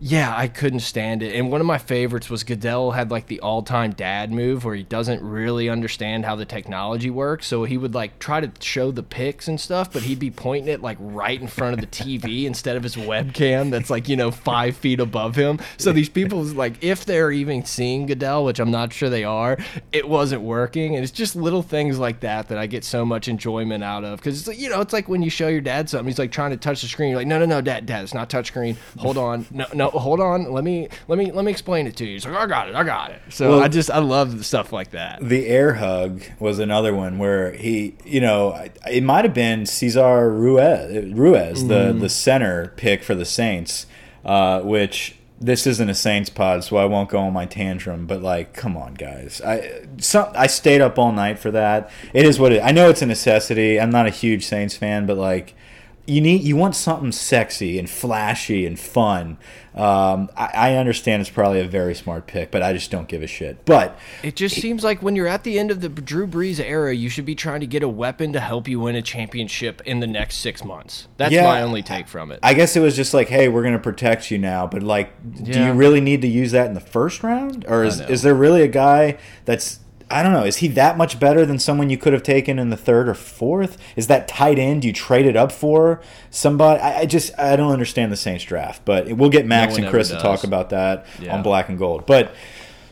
[0.00, 1.34] Yeah, I couldn't stand it.
[1.34, 4.82] And one of my favorites was Goodell had like the all-time dad move where he
[4.82, 7.46] doesn't really understand how the technology works.
[7.46, 10.72] So he would like try to show the pics and stuff, but he'd be pointing
[10.72, 14.16] it like right in front of the TV instead of his webcam that's like, you
[14.16, 15.58] know, five feet above him.
[15.78, 19.56] So these people like if they're even seeing Goodell, which I'm not sure they are,
[19.92, 20.96] it wasn't working.
[20.96, 24.20] And it's just little things like that that I get so much enjoyment out of.
[24.20, 26.32] Cause it's like, you know, it's like when you show your dad something, he's like
[26.32, 27.10] trying to touch the screen.
[27.10, 28.76] You're like, no, no, no, dad, dad, it's not touch screen.
[28.98, 29.46] Hold on.
[29.50, 30.52] No, no, hold on.
[30.52, 32.12] Let me, let me, let me explain it to you.
[32.12, 32.74] He's like, I got it.
[32.74, 33.20] I got it.
[33.30, 35.20] So Well- I just, I love stuff like that.
[35.26, 40.30] The air hug was another one where he, you know, it might have been Cesar
[40.30, 43.86] Ruiz, Ruiz the the center pick for the Saints,
[44.24, 48.06] uh, which this isn't a Saints pod, so I won't go on my tantrum.
[48.06, 51.90] But like, come on, guys, I some I stayed up all night for that.
[52.12, 52.60] It is what it.
[52.62, 53.80] I know it's a necessity.
[53.80, 55.54] I'm not a huge Saints fan, but like.
[56.06, 59.38] You need you want something sexy and flashy and fun.
[59.74, 63.22] Um, I, I understand it's probably a very smart pick, but I just don't give
[63.22, 63.64] a shit.
[63.64, 66.94] But It just seems like when you're at the end of the Drew Brees era,
[66.94, 69.98] you should be trying to get a weapon to help you win a championship in
[69.98, 71.08] the next six months.
[71.16, 72.38] That's Yeah, my only take from it.
[72.42, 75.10] I guess it was just like, hey, we're going to protect you now, but like,
[75.42, 78.34] do you really need to use that in the first round, or is is there
[78.34, 81.96] really a guy that's I don't know, is he that much better than someone you
[81.98, 83.78] could have taken in the third or fourth?
[83.96, 86.80] Is that tight end you traded up for somebody?
[86.80, 89.90] I, I just I don't understand the Saints draft, but we'll get Max one and
[89.90, 91.34] Chris to talk about that Yeah.
[91.34, 92.34] on Black and Gold, but.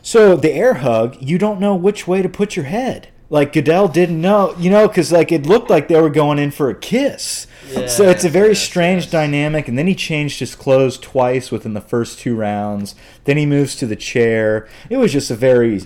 [0.05, 3.07] So the air hug, you don't know which way to put your head.
[3.29, 6.51] Like Goodell didn't know, you know, because like it looked like they were going in
[6.51, 7.47] for a kiss.
[7.87, 9.11] so it's a very Yes, strange yes.
[9.11, 9.69] dynamic.
[9.69, 12.95] And then he changed his clothes twice within the first two rounds.
[13.23, 14.67] Then he moves to the chair.
[14.89, 15.83] It was just a very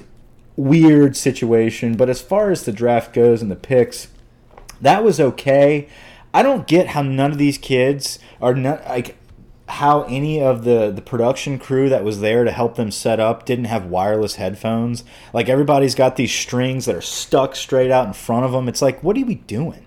[0.57, 1.95] weird situation.
[1.95, 4.09] But as far as the draft goes and the picks,
[4.81, 5.87] that was okay.
[6.33, 9.15] I don't get how none of these kids are not like
[9.69, 13.45] how any of the the production crew that was there to help them set up
[13.45, 15.03] didn't have wireless headphones.
[15.33, 18.67] Like everybody's got these strings that are stuck straight out in front of them.
[18.67, 19.86] It's like, what are we doing?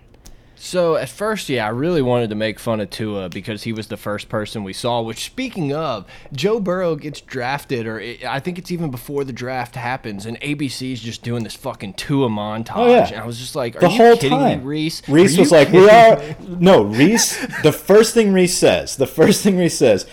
[0.62, 3.87] So at first, yeah, I really wanted to make fun of Tua because he was
[3.87, 5.01] the first person we saw.
[5.01, 9.33] Which, speaking of, Joe Burrow gets drafted, or it, I think it's even before the
[9.33, 12.73] draft happens, and ABC's just doing this fucking Tua montage.
[12.77, 13.07] Oh, yeah.
[13.09, 14.62] And I was just like, Are the you whole kidding time.
[14.68, 15.03] me, Rece?
[15.05, 19.42] Rece was like, "We are me?" no Rece." The first thing Rece says, the first
[19.42, 20.07] thing Rece says,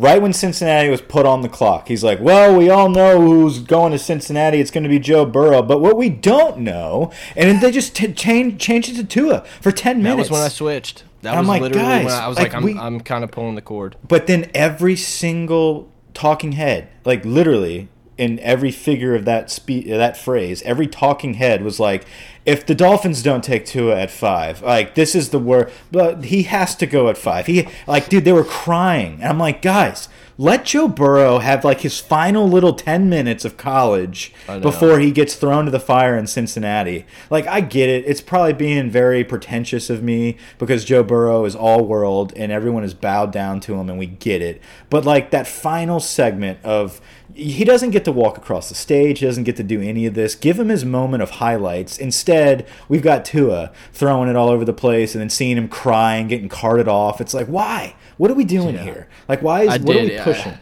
[0.00, 3.58] right when Cincinnati was put on the clock, he's like, "Well, we all know who's
[3.58, 4.60] going to Cincinnati.
[4.60, 8.12] It's going to be Joe Burrow, but what we don't know." And they just t-
[8.12, 10.14] change change it to Tua for ten minutes.
[10.14, 11.04] That was when I switched.
[11.22, 13.00] That I'm was like, literally guys, when I, I was like, like, I'm, we- I'm
[13.00, 13.96] kind of pulling the cord.
[14.06, 20.16] But then every single talking head, like literally in every figure of that spe- that
[20.16, 22.04] phrase, every talking head was like,
[22.44, 25.70] if the Dolphins don't take Tua at five, like this is the word.
[25.92, 27.46] But he has to go at five.
[27.46, 30.08] He like, dude, they were crying, and I'm like, guys.
[30.40, 35.34] Let Joe Burrow have like his final little 10 minutes of college before he gets
[35.34, 37.06] thrown to the fire in Cincinnati.
[37.28, 38.04] Like, I get it.
[38.06, 42.84] It's probably being very pretentious of me because Joe Burrow is all world and everyone
[42.84, 44.62] is bowed down to him, and we get it.
[44.90, 47.00] But, like, that final segment of
[47.38, 50.14] he doesn't get to walk across the stage, he doesn't get to do any of
[50.14, 50.34] this.
[50.34, 51.96] Give him his moment of highlights.
[51.96, 56.26] Instead, we've got Tua throwing it all over the place and then seeing him crying,
[56.26, 57.20] getting carted off.
[57.20, 57.94] It's like, why?
[58.16, 59.08] What are we doing here?
[59.28, 60.52] Like, why is I what are did, we I- pushing?
[60.52, 60.58] Uh,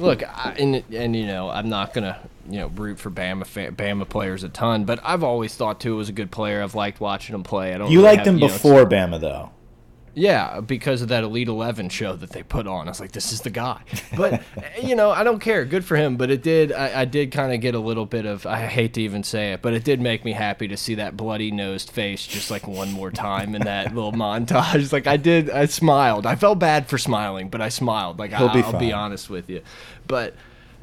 [0.00, 2.18] look, I, and and you know, I'm not gonna
[2.48, 3.44] you know root for Bama
[3.76, 6.62] Bama players a ton, but I've always thought Tua was a good player.
[6.62, 7.72] I've liked watching him play.
[7.72, 7.90] I don't.
[7.90, 9.50] You really liked him you know, before Bama, though.
[10.14, 12.88] Yeah, because of that Elite Eleven show that they put on.
[12.88, 13.80] I was like, this is the guy.
[14.16, 14.42] But
[14.82, 15.64] you know, I don't care.
[15.64, 16.16] Good for him.
[16.16, 16.72] But it did.
[16.72, 18.44] I, I did kind of get a little bit of.
[18.46, 21.16] I hate to even say it, but it did make me happy to see that
[21.16, 24.90] bloody nosed face just like one more time in that little montage.
[25.00, 25.50] Like I did.
[25.50, 26.26] I smiled.
[26.26, 28.18] I felt bad for smiling, but I smiled.
[28.18, 29.62] Like He'll I, be I'll be honest with you,
[30.06, 30.34] but.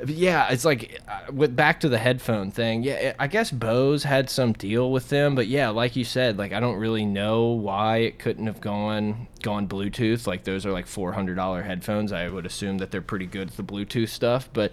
[0.06, 2.84] Yeah, it's like uh, with back to the headphone thing.
[2.84, 6.54] Yeah, I guess Bose had some deal with them, but yeah, like you said, like
[6.54, 10.28] I don't really know why it couldn't have gone gone Bluetooth.
[10.28, 12.12] Like those are like four hundred dollar headphones.
[12.12, 14.50] I would assume that they're pretty good at the Bluetooth stuff.
[14.54, 14.72] But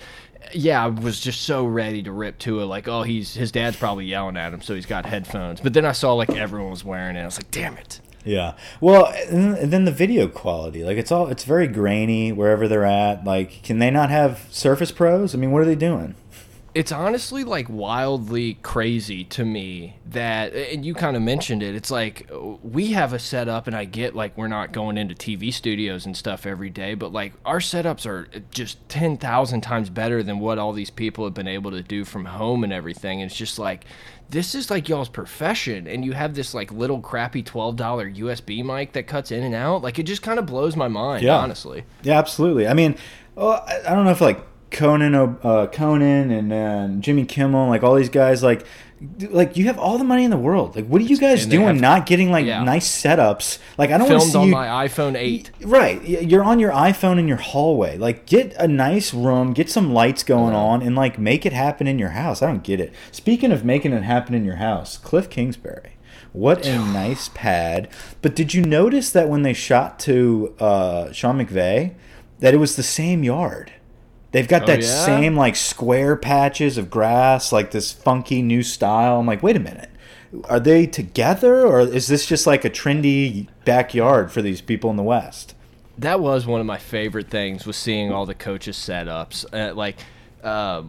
[0.52, 2.66] yeah, I was just so ready to rip to it.
[2.66, 5.60] Like, oh, he's his dad's probably yelling at him, so he's got headphones.
[5.60, 7.22] But then I saw like everyone was wearing it.
[7.22, 8.00] I was like, damn it.
[8.24, 8.54] Yeah.
[8.80, 13.24] Well, and then- the video quality, like it's all it's very grainy wherever they're at.
[13.24, 15.34] Like, can they not have Surface Pros?
[15.34, 16.14] I mean, what are they doing?
[16.74, 21.90] it's honestly like wildly crazy to me that and you kind of mentioned it it's
[21.90, 22.28] like
[22.64, 26.16] we have a setup and i get like we're not going into tv studios and
[26.16, 30.72] stuff every day but like our setups are just 10,000 times better than what all
[30.72, 33.84] these people have been able to do from home and everything and it's just like
[34.30, 37.76] this is like y'all's profession and you have this like little crappy $12
[38.18, 41.22] usb mic that cuts in and out like it just kind of blows my mind
[41.22, 41.36] Yeah.
[41.36, 42.66] honestly Yeah, absolutely.
[42.66, 42.96] I mean,
[43.34, 47.84] well, I, I don't know if like Conan, uh, Conan, and uh, Jimmy Kimmel, like
[47.84, 48.66] all these guys, like,
[49.30, 50.76] like you have all the money in the world.
[50.76, 51.80] Like, what are you guys doing?
[51.80, 52.62] not getting like Yeah.
[52.62, 53.58] nice setups.
[53.78, 54.52] Like, I don't want to see on you.
[54.52, 57.96] my iphone 8 Right, you're on your iPhone in your hallway.
[57.98, 61.86] Like, get a nice room, get some lights going on, and like make it happen
[61.86, 62.42] in your house.
[62.42, 62.92] I don't get it.
[63.12, 65.92] Speaking of making it happen in your house, Cliff Kingsbury,
[66.32, 67.88] what a nice pad.
[68.22, 71.94] But did you notice that when they shot to uh, Sean McVay,
[72.40, 73.72] that it was the same yard?
[74.34, 75.04] They've got Oh, that yeah?
[75.06, 79.20] same like square patches of grass, like this funky new style.
[79.20, 79.90] I'm like, wait a minute.
[80.50, 84.96] Are they together, or is this just like a trendy backyard for these people in
[84.96, 85.54] the West?
[85.96, 89.96] that was one of my favorite things was seeing all the coaches setups uh, like
[90.44, 90.82] uh,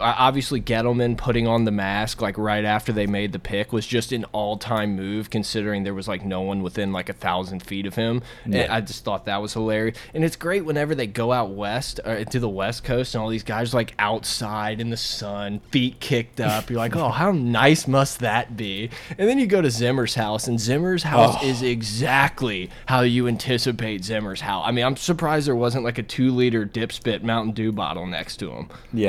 [0.00, 4.12] obviously Gettleman putting on the mask like right after they made the pick was just
[4.12, 7.94] an all-time move considering there was like no one within like a thousand feet of
[7.94, 11.50] him and I just thought that was hilarious and it's great whenever they go out
[11.50, 14.96] west or to the west coast and all these guys are, like outside in the
[14.96, 19.46] sun feet kicked up you're like oh how nice must that be and then you
[19.46, 21.46] go to Zimmer's house and Zimmer's house Oh.
[21.46, 24.64] is exactly how you anticipate Zimmer's house.
[24.66, 28.06] I mean, I'm surprised there wasn't like a two liter dip spit Mountain Dew bottle
[28.06, 28.68] next to him.
[28.92, 29.01] Yeah,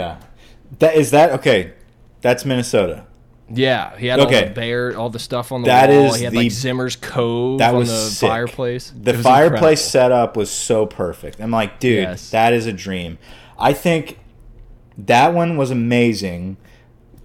[0.79, 1.73] that is that okay.
[2.21, 3.06] That's Minnesota.
[3.53, 6.06] Yeah, he had all the bear, all the stuff on the That wall.
[6.13, 8.29] is he had the- like Zimmer's Cove That on was the sick.
[8.29, 8.91] fireplace.
[8.95, 10.12] The fireplace incredible.
[10.21, 11.39] setup was so perfect.
[11.41, 12.29] I'm like, dude, Yes.
[12.29, 13.17] that is a dream.
[13.60, 14.17] I think
[14.97, 16.56] that one was amazing.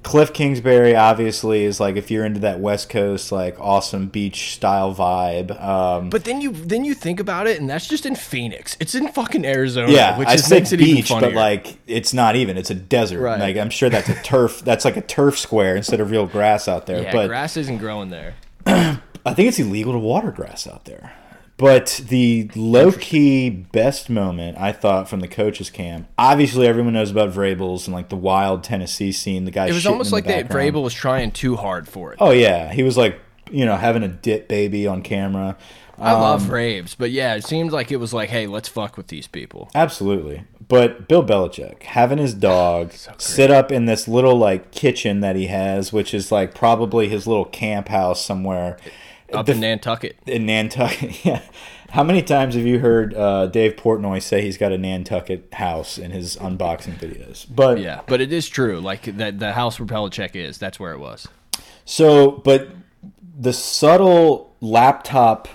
[0.08, 4.94] Cliff Kingsbury obviously is like if you're into that West Coast like awesome beach style
[4.94, 5.50] vibe.
[5.62, 8.76] Um, But then you then you think about it, and that's just in Phoenix.
[8.80, 11.30] It's in fucking Arizona, yeah, which I makes it even beach, funnier.
[11.30, 12.56] but like it's not even.
[12.56, 13.20] It's a desert.
[13.20, 13.38] Right.
[13.38, 14.60] Like I'm sure that's a turf.
[14.64, 17.02] That's like a turf square instead of real grass out there.
[17.02, 18.34] yeah, but grass isn't growing there.
[18.66, 21.12] I think it's illegal to water grass out there.
[21.58, 26.08] But the low key best moment I thought from the coaches camp.
[26.16, 29.44] Obviously, everyone knows about Vrabels and like the wild Tennessee scene.
[29.44, 29.66] The guy.
[29.66, 30.48] It was almost like that.
[30.48, 32.18] Vrabel was trying too hard for it.
[32.20, 35.56] Oh yeah, he was like you know having a dip baby on camera.
[36.00, 38.96] I love Um, raves, but yeah, it seemed like it was like, hey, let's fuck
[38.96, 39.68] with these people.
[39.74, 40.44] Absolutely.
[40.68, 45.48] But Bill Belichick having his dog sit up in this little like kitchen that he
[45.48, 48.76] has, which is like probably his little camp house somewhere
[49.32, 50.16] Up The- in Nantucket.
[50.26, 51.24] in Nantucket.
[51.24, 51.42] Yeah.
[51.90, 55.96] How many times have you heard uh, Dave Portnoy say he's got a Nantucket house
[55.96, 57.46] in his unboxing videos?
[57.48, 58.78] But Yeah, but it is true.
[58.78, 61.28] Like that, the house where Belichick is, that's where it was.
[61.86, 62.68] so, but
[63.40, 65.48] the subtle laptop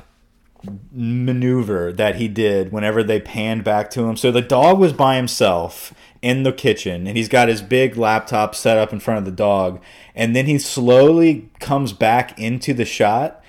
[0.91, 4.15] maneuver that he did whenever they panned back to him.
[4.15, 8.55] So the dog was by himself in the kitchen and he's got his big laptop
[8.55, 9.81] set up in front of the dog
[10.15, 13.42] and then he slowly comes back into the shot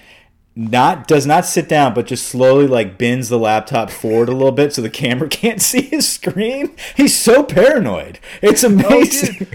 [0.57, 4.53] not does not sit down but just slowly like bends the laptop forward a little
[4.53, 6.75] bit so the camera can't see his screen.
[6.97, 8.19] He's so paranoid.
[8.43, 9.47] It's amazing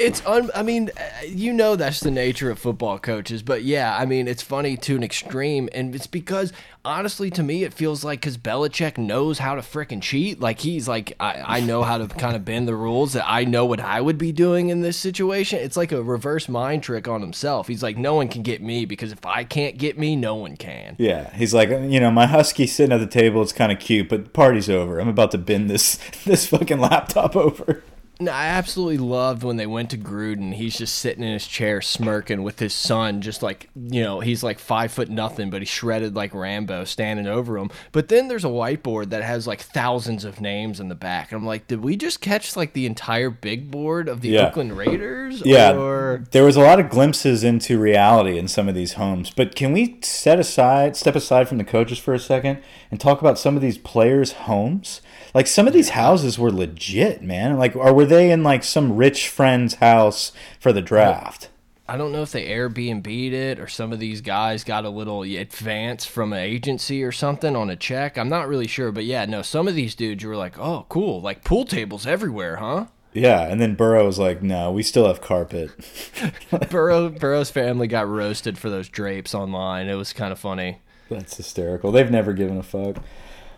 [0.00, 0.50] It's un.
[0.54, 4.28] I mean, uh, you know that's the nature of football coaches, but yeah, I mean
[4.28, 6.54] it's funny to an extreme, and it's because
[6.86, 10.40] honestly, to me, it feels like because Belichick knows how to frickin' cheat.
[10.40, 13.12] Like he's like, I, I know how to kind of bend the rules.
[13.12, 15.58] That I know what I would be doing in this situation.
[15.58, 17.68] It's like a reverse mind trick on himself.
[17.68, 20.56] He's like, no one can get me because if I can't get me, no one
[20.56, 20.96] can.
[20.98, 23.42] Yeah, he's like, you know, my husky sitting at the table.
[23.42, 24.98] It's kind of cute, but the party's over.
[24.98, 27.82] I'm about to bend this this fucking laptop over.
[28.20, 30.52] No, I absolutely loved when they went to Gruden.
[30.52, 34.42] He's just sitting in his chair smirking with his son, just like, you know, he's
[34.42, 37.70] like five foot nothing, but he's shredded like Rambo standing over him.
[37.92, 41.32] But then there's a whiteboard that has like thousands of names in the back.
[41.32, 44.48] And I'm like, did we just catch like the entire big board of the Yeah.
[44.48, 45.42] Oakland Raiders?
[45.42, 49.30] Yeah, Or there was a lot of glimpses into reality in some of these homes.
[49.30, 52.58] But can we set aside, step aside from the coaches for a second,
[52.90, 55.00] and talk about some of these players' homes?
[55.34, 57.56] Like some of these houses were legit, man.
[57.58, 61.48] Like, or were they in like some rich friend's house for the draft?
[61.88, 65.22] I don't know if they Airbnb'd it or some of these guys got a little
[65.22, 68.16] advance from an agency or something on a check.
[68.16, 68.92] I'm not really sure.
[68.92, 71.20] But yeah, no, some of these dudes you were like, oh, cool.
[71.20, 72.86] Like pool tables everywhere, huh?
[73.12, 75.70] Yeah, and then Burrow was like, "No, we still have carpet."
[76.70, 79.88] Burrow Burrow's family got roasted for those drapes online.
[79.88, 80.78] It was kind of funny.
[81.08, 81.90] That's hysterical.
[81.90, 83.02] They've never given a fuck.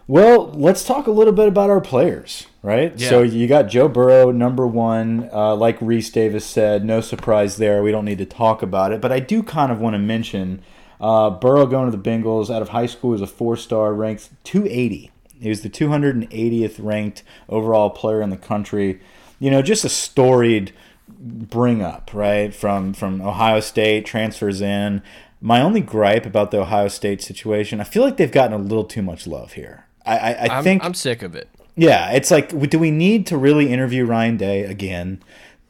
[0.07, 2.93] Well, let's talk a little bit about our players, right?
[2.97, 3.09] Yeah.
[3.09, 5.31] So you got Joe Burrow, number one.
[5.33, 7.83] Uh, like Rece Davis said, no surprise there.
[7.83, 9.01] We don't need to talk about it.
[9.01, 10.63] But I do kind of want to mention
[11.01, 14.31] uh, Burrow going to the Bengals out of high school was a four star, ranked
[14.45, 15.11] 280.
[15.41, 19.01] He was the 280th ranked overall player in the country.
[19.41, 20.73] You know, just a storied
[21.09, 22.55] bring up, right?
[22.55, 25.03] From from Ohio State, transfers in.
[25.41, 28.85] My only gripe about the Ohio State situation, I feel like they've gotten a little
[28.85, 29.87] too much love here.
[30.05, 31.49] I, I, I think I'm sick of it.
[31.77, 35.23] yeah, it's like, do we need to really interview Ryan Day again?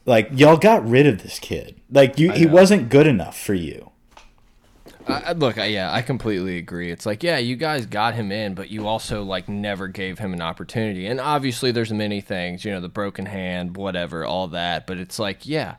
[0.06, 1.80] Like, y'all got rid of this kid.
[1.90, 3.90] Like, you, he wasn't good enough for you.
[5.06, 6.90] I, I- look, I, yeah, I completely agree.
[6.90, 10.32] It's like, yeah, you guys got him in, but you also like never gave him
[10.32, 11.06] an opportunity.
[11.06, 14.86] And obviously, there's many things, you know, the broken hand, whatever, all that.
[14.86, 15.76] But it's like, yeah,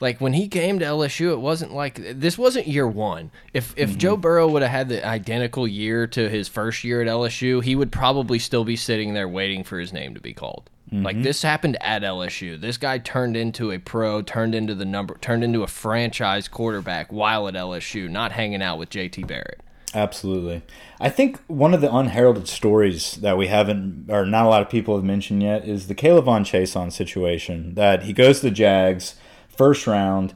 [0.00, 3.30] like when he came to LSU, it wasn't like this wasn't year one.
[3.52, 4.20] If if Joe mm-hmm.
[4.20, 7.92] Burrow would have had the identical year to his first year at LSU, he would
[7.92, 10.70] probably still be sitting there waiting for his name to be called.
[10.90, 11.22] Like mm-hmm.
[11.22, 12.58] this happened at LSU.
[12.58, 17.12] This guy turned into a pro, turned into the number, turned into a franchise quarterback
[17.12, 19.60] while at LSU, not hanging out with JT Barrett.
[19.94, 20.62] Absolutely.
[21.00, 24.70] I think one of the unheralded stories that we haven't, or not a lot of
[24.70, 27.74] people have mentioned yet, is the K'Lavon Chaisson situation.
[27.74, 29.14] That he goes to the Jags,
[29.58, 30.32] first round.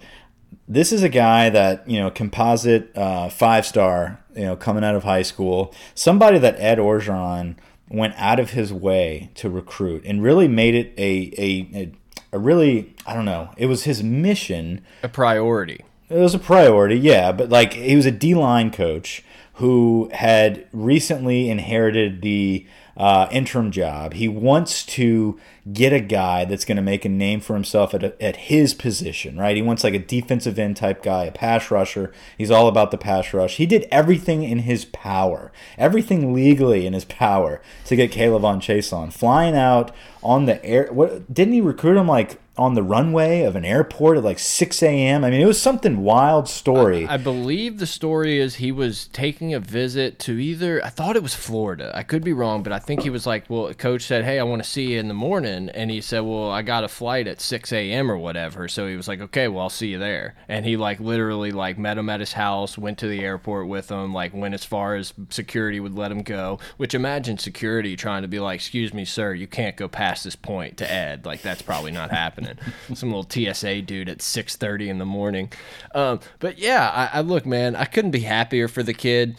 [0.69, 4.95] This is a guy that, you know, composite uh, five star, you know, coming out
[4.95, 5.75] of high school.
[5.95, 7.57] Somebody that Ed Orgeron
[7.89, 11.93] went out of his way to recruit and really made it a, a, a,
[12.33, 15.85] a really, I don't know, it was his mission A priority.
[16.09, 19.23] it was a priority, yeah, but like he was a D line coach
[19.55, 22.67] who had recently inherited the
[22.97, 24.15] uh, interim job.
[24.15, 25.39] He wants to
[25.71, 28.75] get a guy that's going to make a name for himself at, a, at his
[28.75, 29.55] position, right?
[29.55, 32.13] He wants like a defensive end type guy, a pass rusher.
[32.37, 33.57] He's all about the pass rush.
[33.57, 39.13] He did everything in his power, everything legally in his power to get K'Lavon Chaisson,
[39.13, 39.93] flying out
[40.23, 40.89] on the air.
[40.93, 44.83] What didn't he recruit him like on the runway of an airport at like 6
[44.83, 45.25] a.m.?
[45.25, 47.07] I mean, it was something wild story.
[47.07, 51.23] I believe the story is he was taking a visit to either I thought it
[51.23, 51.91] was Florida.
[51.95, 54.43] I could be wrong, but I think he was like, well, coach said, "Hey, I
[54.45, 57.27] want to see you in the morning," and he said, "Well, I got a flight
[57.27, 58.11] at 6 a.m.
[58.11, 61.01] or whatever." So he was like, "Okay, well, I'll see you there." And he like
[61.01, 64.55] literally like met him at his house, went to the airport with him, like went
[64.55, 66.59] as far as security would let him go.
[66.77, 70.37] Which imagine security trying to be like, "Excuse me, sir, you can't go past this
[70.37, 72.59] point to Ed." Like that's probably not happening.
[72.95, 75.53] Some little TSA dude at 6:30 in the morning.
[75.95, 79.39] Um, but yeah, I, I look, man, I couldn't be happier for the kid.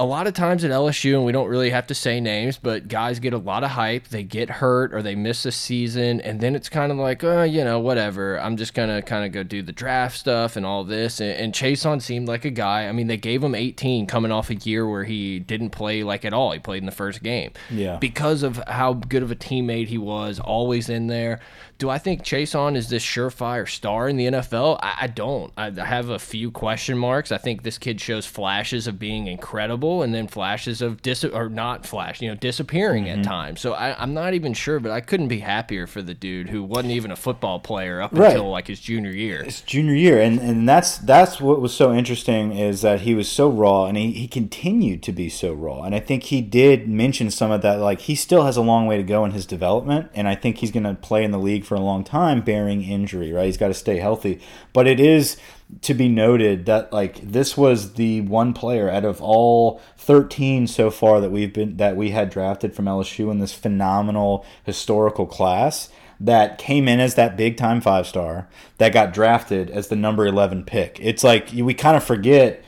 [0.00, 2.88] A lot of times at LSU, and we don't really have to say names, but
[2.88, 4.08] guys get a lot of hype.
[4.08, 7.42] They get hurt or they miss a season, and then it's kind of like, uh,
[7.42, 8.40] you know, whatever.
[8.40, 11.20] I'm just gonna kind of go do the draft stuff and all this.
[11.20, 12.88] And, and Chaisson seemed like a guy.
[12.88, 16.24] I mean, they gave him 18 coming off a year where he didn't play like
[16.24, 16.50] at all.
[16.50, 17.52] He played in the first game.
[17.70, 17.98] Yeah.
[17.98, 21.38] Because of how good of a teammate he was, always in there.
[21.82, 24.78] Do I think Chaisson is this surefire star in the NFL?
[24.80, 25.52] I, I don't.
[25.56, 27.32] I, I have a few question marks.
[27.32, 31.48] I think this kid shows flashes of being incredible and then flashes of dis or
[31.48, 33.18] not flash, you know, disappearing Mm-hmm.
[33.22, 33.60] at times.
[33.60, 36.62] So I, I'm not even sure, but I couldn't be happier for the dude who
[36.62, 38.28] wasn't even a football player up Right.
[38.30, 39.42] until like his junior year.
[39.42, 43.28] his junior year and and that's that's what was so interesting is that he was
[43.28, 46.86] so raw and he, he continued to be so raw and i think he did
[46.88, 49.46] mention some of that like he still has a long way to go in his
[49.46, 52.42] development and i think he's going to play in the league for a long time
[52.42, 54.38] bearing injury right he's got to stay healthy
[54.74, 55.38] but it is
[55.80, 60.90] to be noted that like this was the one player out of all 13 so
[60.90, 65.88] far that we've been that we had drafted from LSU in this phenomenal historical class
[66.20, 70.26] that came in as that big time five star that got drafted as the number
[70.26, 70.98] 11 pick.
[71.00, 72.62] It's like we kind of forget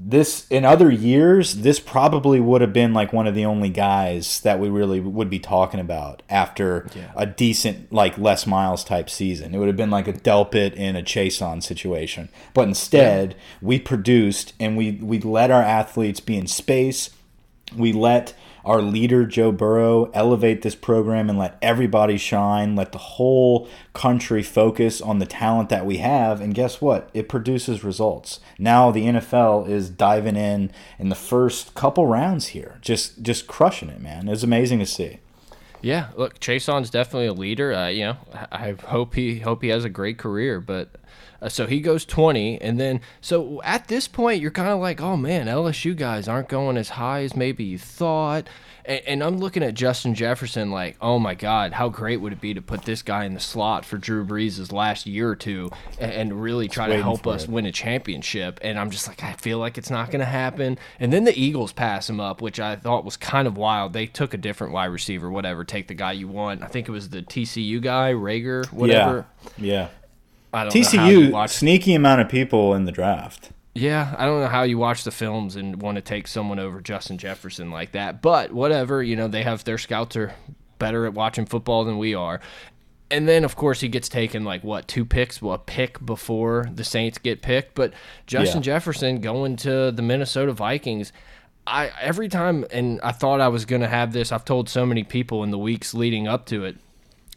[0.00, 4.40] this in other years this probably would have been like one of the only guys
[4.40, 6.86] that we really would be talking about after
[7.16, 9.54] a decent like Les Miles type season.
[9.54, 12.28] It would have been like a Delpit in a Chaisson situation.
[12.54, 17.10] But instead, we produced and we we let our athletes be in space.
[17.76, 18.34] We let
[18.68, 24.42] our leader Joe Burrow elevate this program and let everybody shine, let the whole country
[24.42, 27.08] focus on the talent that we have and guess what?
[27.14, 28.40] It produces results.
[28.58, 32.78] Now the NFL is diving in in the first couple rounds here.
[32.82, 34.28] Just just crushing it, man.
[34.28, 35.20] It's amazing to see.
[35.80, 37.72] Yeah, look, Chaisson's definitely a leader.
[37.72, 38.16] Uh, you know,
[38.52, 40.60] I hope he hope he has a great career.
[40.60, 40.90] But
[41.40, 42.60] Uh, so he goes 20.
[42.60, 46.48] And then, so at this point, you're kind of like, oh man, LSU guys aren't
[46.48, 48.48] going as high as maybe you thought.
[48.84, 52.40] And, and, I'm looking at Justin Jefferson like, oh my God, how great would it
[52.40, 55.70] be to put this guy in the slot for Drew Brees' last year or two
[56.00, 57.50] and, and really try to help us it.
[57.50, 58.58] win a championship?
[58.62, 60.78] And I'm just like, I feel like it's not going to happen.
[60.98, 63.92] And then the Eagles pass him up, which I thought was kind of wild.
[63.92, 66.62] They took a different wide receiver, whatever, take the guy you want.
[66.62, 69.26] I think it was the TCU guy, Reagor, whatever.
[69.58, 69.72] Yeah.
[69.72, 69.88] yeah.
[70.52, 73.50] TCU, sneaky amount of people in the draft.
[73.74, 76.80] Yeah, I don't know how you watch the films and want to take someone over
[76.80, 79.02] Justin Jefferson like that, but whatever.
[79.02, 80.34] You know, they have their scouts are
[80.78, 82.40] better at watching football than we are.
[83.10, 86.68] And then, of course, he gets taken like what two picks, well, a pick before
[86.72, 87.74] the Saints get picked.
[87.74, 87.94] But
[88.26, 88.64] Justin yeah.
[88.64, 91.12] Jefferson going to the Minnesota Vikings.
[91.66, 94.32] I every time, and I thought I was going to have this.
[94.32, 96.76] I've told so many people in the weeks leading up to it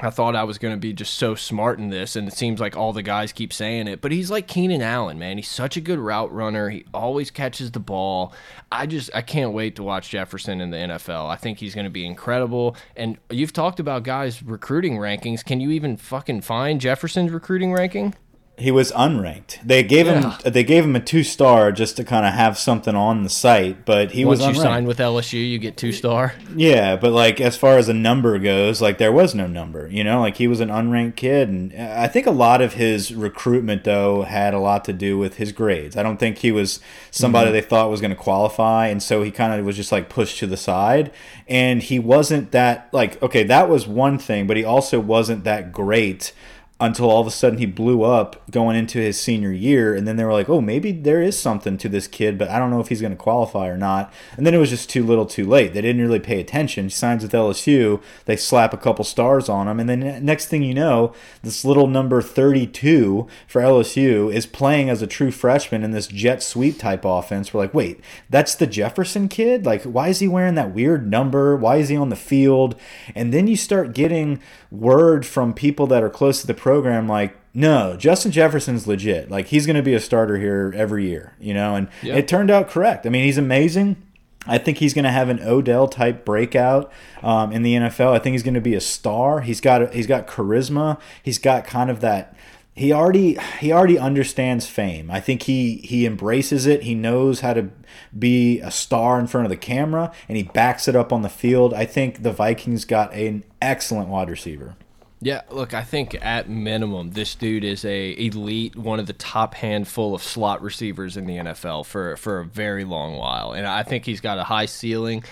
[0.04, 2.60] I thought I was going to be just so smart in this, and it seems
[2.60, 4.02] like all the guys keep saying it.
[4.02, 5.38] But he's like Keenan Allen, man.
[5.38, 6.70] He's such a good route runner.
[6.70, 8.34] He always catches the ball.
[8.72, 11.30] I just I can't wait to watch Jefferson in the NFL.
[11.30, 12.76] I think he's going to be incredible.
[12.96, 15.46] And you've talked about guys recruiting rankings.
[15.46, 18.16] Can you even fucking find Jefferson's recruiting ranking?
[18.62, 19.60] He was unranked.
[19.64, 20.38] They gave yeah.
[20.38, 23.30] him they gave him a two star just to kind of have something on the
[23.30, 26.36] site, but he Once was Once you sign with LSU, you get two star.
[26.56, 29.88] Yeah, but like as far as a number goes, like there was no number.
[29.88, 33.14] You know, like he was an unranked kid, and I think a lot of his
[33.14, 35.98] recruitment though had a lot to do with his grades.
[35.98, 37.54] I don't think he was somebody mm -hmm.
[37.54, 40.40] they thought was going to qualify, and so he kind of was just like pushed
[40.40, 41.12] to the side,
[41.50, 45.72] and he wasn't that like okay, that was one thing, but he also wasn't that
[45.72, 46.34] great
[46.82, 49.96] until all of a sudden he blew up going into his senior year.
[49.96, 52.58] And then they were like oh maybe there is something to this kid but i
[52.58, 54.12] don't know if he's going to qualify or not.
[54.36, 55.74] And then it was just too little too late.
[55.74, 56.86] They didn't really pay attention.
[56.86, 59.80] He signs with lsu they slap a couple stars on him.
[59.80, 61.14] And then next thing you know
[61.44, 66.42] this little number 32 for lsu is playing as a true freshman in this jet
[66.42, 67.54] sweep type offense.
[67.54, 68.00] We're like wait
[68.32, 69.68] that's the jefferson kid?
[69.68, 71.56] Like why is he wearing that weird number?
[71.56, 72.76] Why is he on the field?
[73.14, 77.36] And then you start getting word from people that are close to the program like
[77.54, 81.54] no justin jefferson's legit like he's going to be a starter here every year you
[81.54, 82.18] know and yep.
[82.18, 84.02] it turned out correct i mean he's amazing
[84.48, 86.92] I think he's going to have an Odell type breakout
[87.22, 88.12] um, in the NFL.
[88.12, 89.42] I think he's going to be a star.
[89.42, 91.00] He's got he's got charisma.
[91.22, 92.36] He's got kind of that
[92.74, 95.12] he already he already understands fame.
[95.12, 96.84] I think he he embraces it.
[96.84, 97.70] He knows how to
[98.18, 101.30] be a star in front of the camera and he backs it up on the
[101.30, 101.74] field.
[101.74, 104.76] I think the Vikings got an excellent wide receiver.
[105.24, 109.54] Yeah, look, I think at minimum this dude is a elite, one of the top
[109.54, 113.54] handful of slot receivers in the NFL for for a very long while.
[113.54, 115.24] And I think he's got a high ceiling.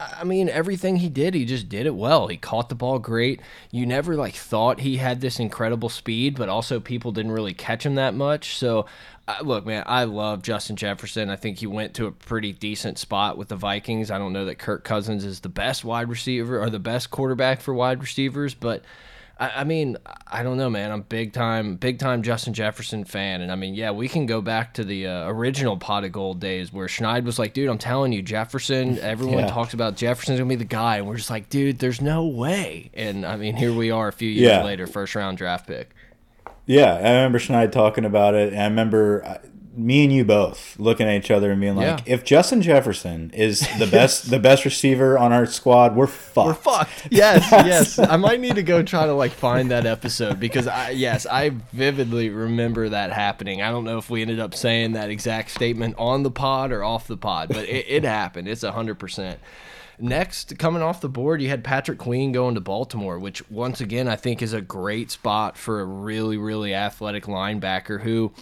[0.00, 2.26] I mean, everything he did, he just did it well.
[2.26, 3.40] He caught the ball great.
[3.70, 7.86] You never like thought he had this incredible speed, but also people didn't really catch
[7.86, 8.56] him that much.
[8.56, 8.86] So,
[9.42, 11.30] look, man, I love Justin Jefferson.
[11.30, 14.10] I think he went to a pretty decent spot with the Vikings.
[14.10, 17.60] I don't know that Kirk Cousins is the best wide receiver or the best quarterback
[17.60, 18.84] for wide receivers, but
[19.38, 19.96] I, I mean,
[20.26, 20.92] I don't know, man.
[20.92, 24.40] I'm big time, big time Justin Jefferson fan, and I mean, yeah, we can go
[24.40, 27.78] back to the uh, original pot of gold days where Schneid was like, "Dude, I'm
[27.78, 28.98] telling you, Jefferson.
[28.98, 29.46] Everyone yeah.
[29.46, 32.90] talks about Jefferson's gonna be the guy," and we're just like, "Dude, there's no way."
[32.94, 34.64] And I mean, here we are, a few years yeah.
[34.64, 35.90] later, first round draft pick.
[36.66, 39.38] Yeah, I remember Schneid talking about it, and I remember uh,
[39.76, 42.14] me and you both looking at each other and being like, yeah.
[42.14, 46.46] if Justin Jefferson is the best the best receiver on our squad, we're fucked.
[46.46, 47.08] We're fucked.
[47.10, 47.98] Yes, yes.
[47.98, 51.50] I might need to go try to like find that episode because I yes, I
[51.72, 53.62] vividly remember that happening.
[53.62, 56.84] I don't know if we ended up saying that exact statement on the pod or
[56.84, 58.48] off the pod, but it, it happened.
[58.48, 59.40] It's a hundred percent.
[59.98, 64.08] Next, coming off the board, you had Patrick Queen going to Baltimore, which once again
[64.08, 68.32] I think is a great spot for a really, really athletic linebacker who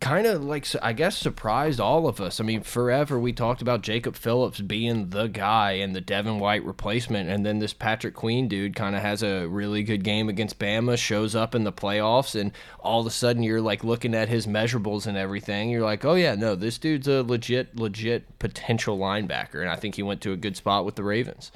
[0.00, 2.40] kind of like I guess surprised all of us.
[2.40, 6.64] I mean, forever we talked about Jacob Phillips being the guy and the Devin White
[6.64, 10.58] replacement, and then this Patrick Queen dude kind of has a really good game against
[10.58, 14.28] Bama, shows up in the playoffs, and all of a sudden you're like looking at
[14.28, 15.68] his measurables and everything.
[15.68, 19.96] You're like, oh yeah, no, this dude's a legit, legit potential linebacker, and I think
[19.96, 21.52] he went to a good spot with the Ravens.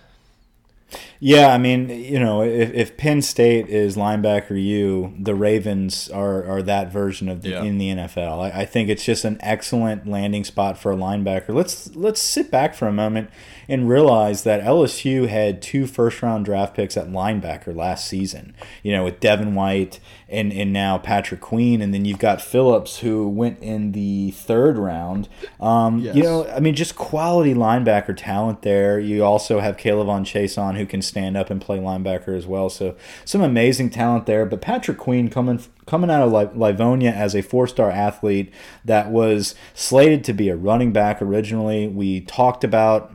[1.20, 6.45] Yeah, I mean, you know, if, if Penn State is linebacker you, the Ravens are,
[6.45, 7.62] are that version of the yeah.
[7.62, 8.40] in the NFL.
[8.40, 11.55] I, I think it's just an excellent landing spot for a linebacker.
[11.55, 13.30] Let's let's sit back for a moment
[13.68, 18.54] and realize that LSU had two first round draft picks at linebacker last season.
[18.82, 22.98] You know, with Devin White and and now Patrick Queen, and then you've got Phillips
[22.98, 25.28] who went in the third round.
[25.60, 26.16] Um, yes.
[26.16, 28.98] You know, I mean, just quality linebacker talent there.
[28.98, 32.68] You also have K'Lavon Chaisson, who can stand up and play linebacker as well.
[32.68, 34.44] So some amazing talent there.
[34.46, 38.52] But Patrick Queen coming coming out of Livonia as a four star athlete
[38.84, 41.86] that was slated to be a running back originally.
[41.86, 43.12] We talked about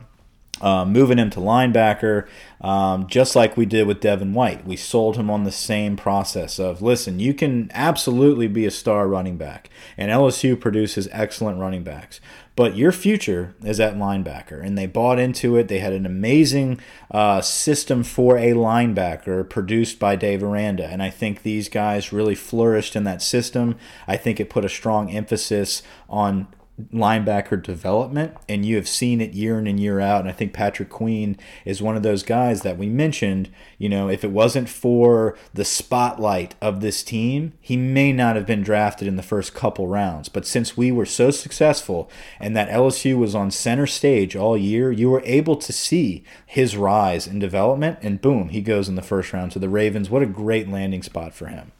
[0.60, 2.26] uh, moving him to linebacker,
[2.60, 4.66] um, just like we did with Devin White.
[4.66, 9.08] We sold him on the same process of listen, you can absolutely be a star
[9.08, 12.20] running back, and LSU produces excellent running backs.
[12.56, 15.68] But your future is at linebacker, and they bought into it.
[15.68, 16.80] They had an amazing
[17.10, 22.34] uh, system for a linebacker produced by Dave Aranda, and I think these guys really
[22.34, 23.76] flourished in that system.
[24.06, 26.48] I think it put a strong emphasis on
[26.92, 30.20] linebacker development, and you have seen it year in and year out.
[30.20, 33.48] And I think Patrick Queen is one of those guys that we mentioned.
[33.78, 38.46] You know, if it wasn't for the spotlight of this team, he may not have
[38.46, 40.28] been drafted in the first couple rounds.
[40.28, 44.92] But since we were so successful and that LSU was on center stage all year,
[44.92, 49.02] you were able to see his rise and development, and boom, he goes in the
[49.02, 50.10] first round to the Ravens.
[50.10, 51.72] What a great landing spot for him.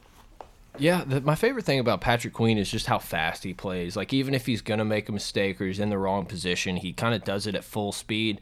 [0.80, 3.96] Yeah, the, my favorite thing about Patrick Queen is just how fast he plays.
[3.96, 6.92] Like even if he's gonna make a mistake or he's in the wrong position, he
[6.92, 8.40] kind of does it at full speed.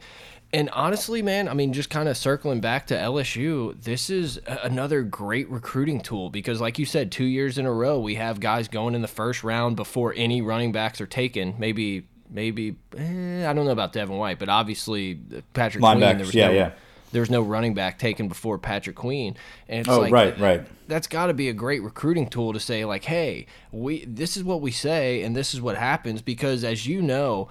[0.51, 5.03] And honestly, man, I mean, just kind of circling back to LSU, this is another
[5.03, 8.67] great recruiting tool because, like you said, two years in a row, we have guys
[8.67, 11.53] going in the first round before any running backs are taken.
[11.59, 15.19] Maybe, maybe eh, I don't know about Devin White, but obviously
[15.53, 16.71] Patrick Queen, there was yeah, no, yeah
[17.11, 19.35] there was no running back taken before Patrick Queen.
[19.67, 20.67] And it's oh, like, right, right.
[20.87, 24.43] That's got to be a great recruiting tool to say like, hey, we this is
[24.43, 27.49] what we say and this is what happens because as you know,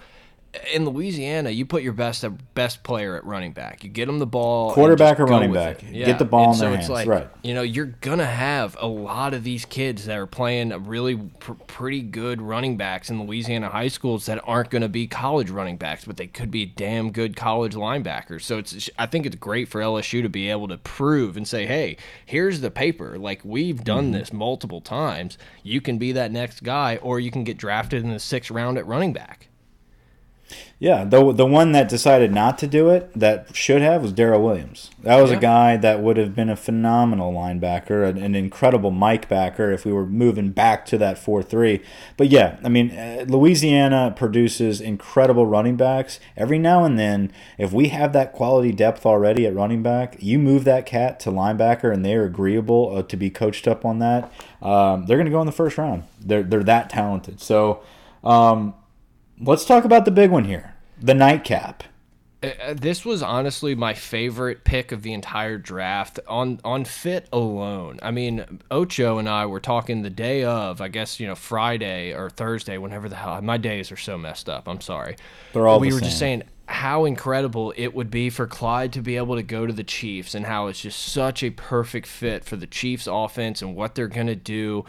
[0.73, 2.25] in Louisiana, you put your best
[2.55, 3.85] best player at running back.
[3.85, 5.83] You get them the ball, quarterback or running back.
[5.83, 6.07] Yeah.
[6.07, 6.89] Get the ball and in so their hands.
[6.89, 7.29] Like, right.
[7.43, 11.53] You know, you're gonna have a lot of these kids that are playing really pr
[11.67, 15.77] pretty good running backs in Louisiana high schools that aren't going to be college running
[15.77, 18.43] backs, but they could be damn good college linebackers.
[18.43, 21.67] So it's I think it's great for LSU to be able to prove and say,
[21.67, 23.19] hey, here's the paper.
[23.19, 24.19] Like we've done mm -hmm.
[24.19, 25.37] this multiple times.
[25.63, 28.79] You can be that next guy, or you can get drafted in the sixth round
[28.79, 29.48] at running back.
[30.81, 34.41] Yeah, the the one that decided not to do it that should have was Darrel
[34.41, 34.91] Williams.
[35.03, 35.37] That was yeah.
[35.37, 39.85] a guy that would have been a phenomenal linebacker, an, an, incredible Mike backer if
[39.85, 41.83] we were moving back to that four three.
[42.17, 46.21] But yeah, I mean, uh, Louisiana produces incredible running backs.
[46.37, 50.39] Every now and then, if we have that quality depth already at running back, you
[50.39, 54.33] move that cat to linebacker, and they're agreeable uh, to be coached up on that.
[54.63, 56.05] Um, they're going to go in the first round.
[56.21, 57.41] They're they're that talented.
[57.41, 57.83] So.
[58.23, 58.75] Um,
[59.41, 61.85] let's talk about the big one here the nightcap.
[62.43, 67.29] Uh, uh, this was honestly my favorite pick of the entire draft on on fit
[67.33, 67.99] alone.
[68.03, 72.13] I mean, Ocho and I were talking the day of, I guess you know Friday
[72.13, 73.41] or Thursday, whenever the hell.
[73.43, 74.69] My days are so messed up.
[74.69, 75.17] I'm sorry.
[75.53, 75.81] They're all.
[75.81, 76.09] We the were same.
[76.09, 79.73] just saying how incredible it would be for Clyde to be able to go to
[79.73, 83.75] the Chiefs and how it's just such a perfect fit for the Chiefs offense and
[83.75, 84.85] what they're going to do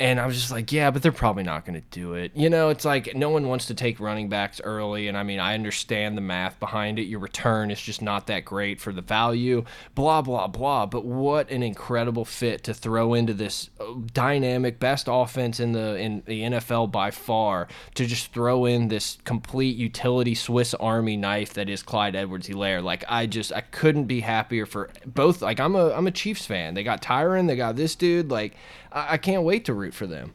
[0.00, 2.32] and I was just like, yeah, but they're probably not going to do it.
[2.34, 5.08] You know, it's like no one wants to take running backs early.
[5.08, 7.02] And I mean, I understand the math behind it.
[7.02, 9.62] Your return is just not that great for the value,
[9.94, 10.86] blah, blah, blah.
[10.86, 15.96] But what an incredible fit to throw into this uh, dynamic, best offense in the,
[15.96, 21.52] in the NFL by far, to just throw in this complete utility Swiss Army knife
[21.52, 22.82] that is Clyde Edwards Helaire.
[22.82, 25.42] Like, I just, I couldn't be happier for both.
[25.42, 26.72] Like, I'm a, I'm a Chiefs fan.
[26.72, 28.30] They got Tyrann, they got this dude.
[28.30, 28.56] Like,
[28.92, 30.34] I, I can't wait to root for them.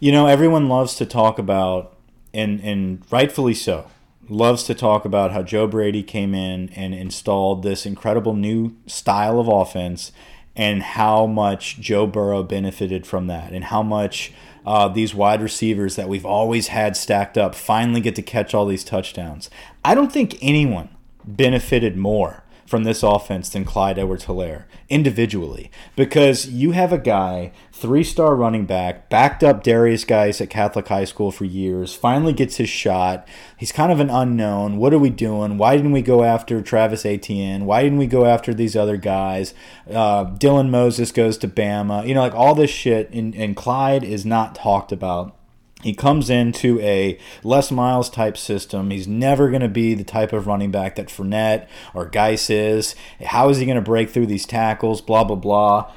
[0.00, 1.96] You know, everyone loves to talk about,
[2.32, 3.86] and and rightfully so,
[4.28, 9.40] loves to talk about how Joe Brady came in and installed this incredible new style
[9.40, 10.12] of offense,
[10.56, 14.32] and how much Joe Burrow benefited from that, and how much.
[14.66, 18.64] Uh, these wide receivers that we've always had stacked up finally get to catch all
[18.64, 19.50] these touchdowns.
[19.84, 20.88] I don't think anyone
[21.22, 27.52] benefited more from this offense than Clyde Edwards Helaire individually because you have a guy,
[27.72, 32.32] three star running back, backed up Darius Guice at Catholic High School for years, finally
[32.32, 33.26] gets his shot.
[33.56, 34.76] He's kind of an unknown.
[34.76, 35.58] What are we doing?
[35.58, 37.66] Why didn't we go after Travis Etienne?
[37.66, 39.54] Why didn't we go after these other guys?
[39.88, 42.06] Uh, Dylan Moses goes to Bama.
[42.06, 45.36] You know, like all this shit, and, and Clyde is not talked about
[45.84, 48.88] he comes into a Les Miles type system.
[48.90, 52.96] He's never going to be the type of running back that Fournette or Guice is.
[53.22, 55.02] How is he going to break through these tackles?
[55.02, 55.92] Blah, blah, blah.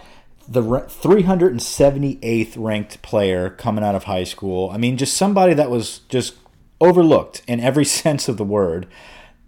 [0.45, 4.69] The 378th ranked player coming out of high school.
[4.71, 6.35] I mean, just somebody that was just
[6.81, 8.87] overlooked in every sense of the word.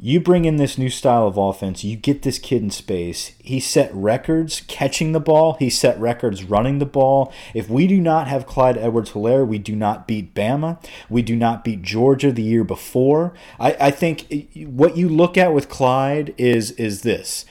[0.01, 3.33] You bring in this new style of offense, you get this kid in space.
[3.39, 7.33] He set records catching the ball, he set records running the ball.
[7.53, 10.81] If we do not have Clyde Edwards Helaire, we do not beat Bama.
[11.09, 13.33] We do not beat Georgia the year before.
[13.59, 17.43] I, I think what you look at with Clyde is is this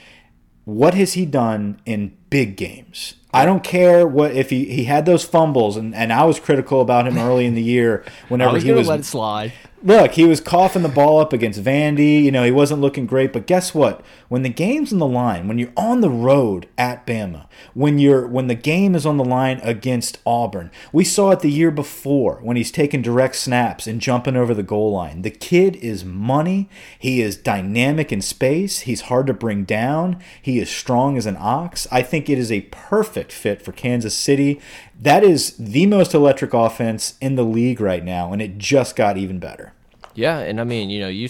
[0.65, 3.15] what has he done in big games?
[3.33, 6.81] I don't care what if he, he had those fumbles and, and I was critical
[6.81, 9.53] about him early in the year whenever was he was let it slide.
[9.81, 12.21] Look, he was coughing the ball up against Vandy.
[12.21, 13.31] You know, he wasn't looking great.
[13.31, 14.03] But guess what?
[14.27, 18.27] When the game's on the line, when you're on the road at Bama, when you're
[18.27, 22.39] when the game is on the line against Auburn, we saw it the year before
[22.41, 25.21] when he's taking direct snaps and jumping over the goal line.
[25.21, 26.67] The kid is money.
[26.97, 28.79] He is dynamic in space.
[28.81, 30.21] He's hard to bring down.
[30.41, 31.87] He is strong as an ox.
[31.89, 34.59] I think it is a perfect fit for Kansas City.
[35.01, 39.17] That is the most electric offense in the league right now, and it just got
[39.17, 39.71] even better.
[40.13, 41.29] Yeah, and I mean, you know, you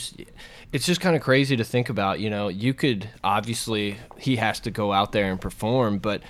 [0.71, 4.59] it's just kind of crazy to think about, you know, you could obviously he has
[4.61, 6.21] to go out there and perform, but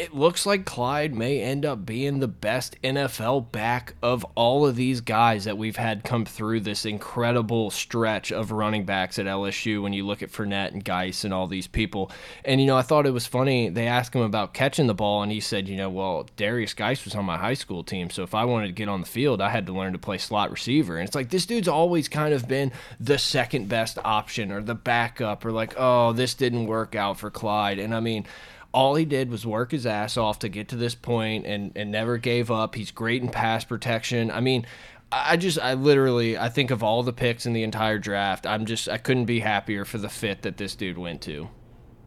[0.00, 4.74] it looks like Clyde may end up being the best NFL back of all of
[4.74, 9.82] these guys that we've had come through this incredible stretch of running backs at LSU
[9.82, 12.10] when you look at Fournette and Guice and all these people.
[12.46, 13.68] And, you know, I thought it was funny.
[13.68, 17.04] They asked him about catching the ball, and he said, you know, well, Darius Guice
[17.04, 18.08] was on my high school team.
[18.08, 20.16] So if I wanted to get on the field, I had to learn to play
[20.16, 20.96] slot receiver.
[20.96, 24.74] And it's like this dude's always kind of been the second best option or the
[24.74, 27.78] backup or like, oh, this didn't work out for Clyde.
[27.78, 28.24] And I mean,
[28.72, 31.90] all he did was work his ass off to get to this point and, and
[31.90, 32.74] never gave up.
[32.74, 34.30] He's great in pass protection.
[34.30, 34.66] I mean,
[35.10, 38.66] I just, I literally, I think of all the picks in the entire draft, I'm
[38.66, 41.48] just, I couldn't be happier for the fit that this dude went to.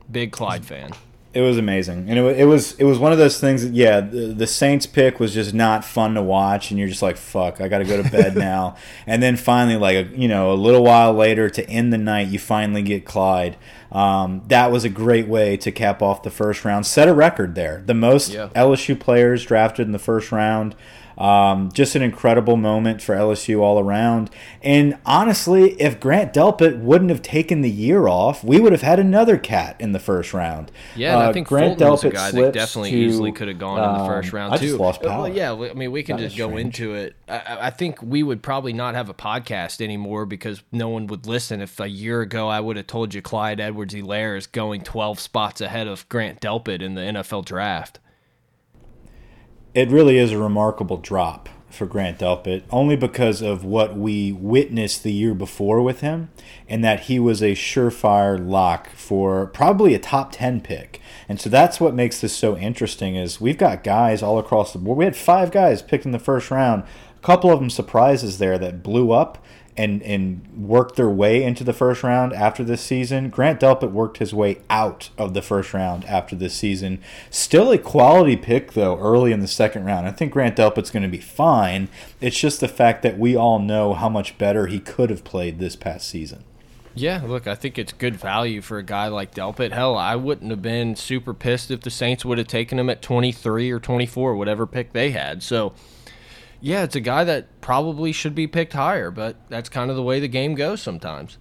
[0.09, 0.91] Big Clyde fan.
[1.33, 4.01] It was amazing, and it, it was it was one of those things that yeah,
[4.01, 7.59] the, the, Saints pick was just not fun to watch, and you're just like fuck,
[7.59, 8.75] I got to go to bed now.
[9.07, 12.27] and then finally, like a, you know, a little while later to end the night,
[12.27, 13.57] you finally get Clyde.
[13.93, 17.53] Um, that was a great way to cap off the first round, set a record
[17.53, 18.49] there, the most yeah.
[18.55, 20.75] LSU players drafted in the first round.
[21.17, 24.29] Um, just an incredible moment for LSU all around.
[24.61, 28.99] And honestly, if Grant Delpit wouldn't have taken the year off, we would have had
[28.99, 30.71] another cat in the first round.
[30.95, 33.59] Yeah, uh, I think Grant Fulton Delpit a guy that definitely to, easily could have
[33.59, 34.77] gone um, in the first um, round I too.
[34.77, 35.23] Lost power.
[35.23, 36.79] Well, yeah, I mean, we can just go strange.
[36.79, 37.15] into it.
[37.27, 41.25] I, I, think we would probably not have a podcast anymore because no one would
[41.25, 45.19] listen if a year ago I would have told you Clyde Edwards-Helaire is going 12
[45.19, 47.99] spots ahead of Grant Delpit in the NFL draft
[49.73, 55.01] it really is a remarkable drop for Grant Delpit, only because of what we witnessed
[55.01, 56.29] the year before with him,
[56.69, 61.01] and that he was a surefire lock for probably a top 10 pick.
[61.27, 64.79] And so that's what makes this so interesting is we've got guys all across the
[64.79, 64.99] board.
[64.99, 66.83] We had five guys picked in the first round.
[67.17, 69.43] A couple of them surprises there that blew up
[69.75, 73.29] and and worked their way into the first round after this season.
[73.29, 77.01] Grant Delpit worked his way out of the first round after this season.
[77.29, 80.07] Still a quality pick though early in the second round.
[80.07, 81.89] I think Grant Delpit's going to be fine.
[82.21, 85.59] It's just the fact that we all know how much better he could have played
[85.59, 86.43] this past season.
[86.95, 89.71] Yeah, look, I think it's good value for a guy like Delpit.
[89.71, 93.01] Hell, I wouldn't have been super pissed if the Saints would have taken him at
[93.01, 95.41] 23 or 24, whatever pick they had.
[95.41, 95.73] So,
[96.63, 100.01] yeah, it's a guy that probably should be picked higher, but that's kind of the
[100.01, 101.37] way the game goes sometimes.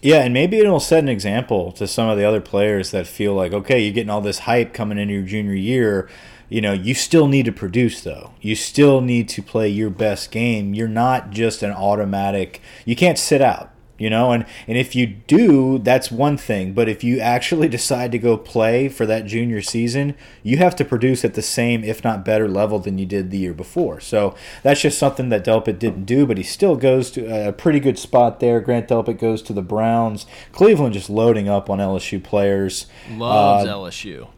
[0.00, 3.34] Yeah, and maybe it'll set an example to some of the other players that feel
[3.34, 6.08] like, okay, you're getting all this hype coming into your junior year.
[6.48, 8.32] You know, you still need to produce, though.
[8.40, 10.72] You still need to play your best game.
[10.72, 14.32] You're not just an automatic, you can't sit out you know?
[14.32, 16.72] And and if you do that's one thing.
[16.72, 20.84] But if you actually decide to go play for that junior season you have to
[20.84, 24.00] produce at the same if not better level than you did the year before.
[24.00, 27.80] So that's just something that delpit didn't do but he still goes to a pretty
[27.80, 28.60] good spot there.
[28.60, 30.26] Grant delpit goes to the browns.
[30.52, 32.86] Cleveland just loading up on lsu players.
[33.10, 34.28] Loves uh, lsu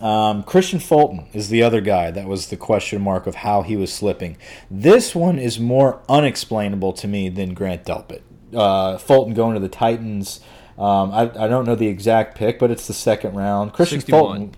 [0.00, 3.76] um, Kristian Fulton is the other guy that was the question mark of how he
[3.76, 4.36] was slipping.
[4.70, 8.22] This one is more unexplainable to me than Grant Delpit
[8.54, 10.40] uh, Fulton going to the Titans.
[10.78, 13.72] Um, I, I don't know the exact pick, but it's the second round.
[13.72, 14.20] Christian 61.
[14.20, 14.54] Fulton.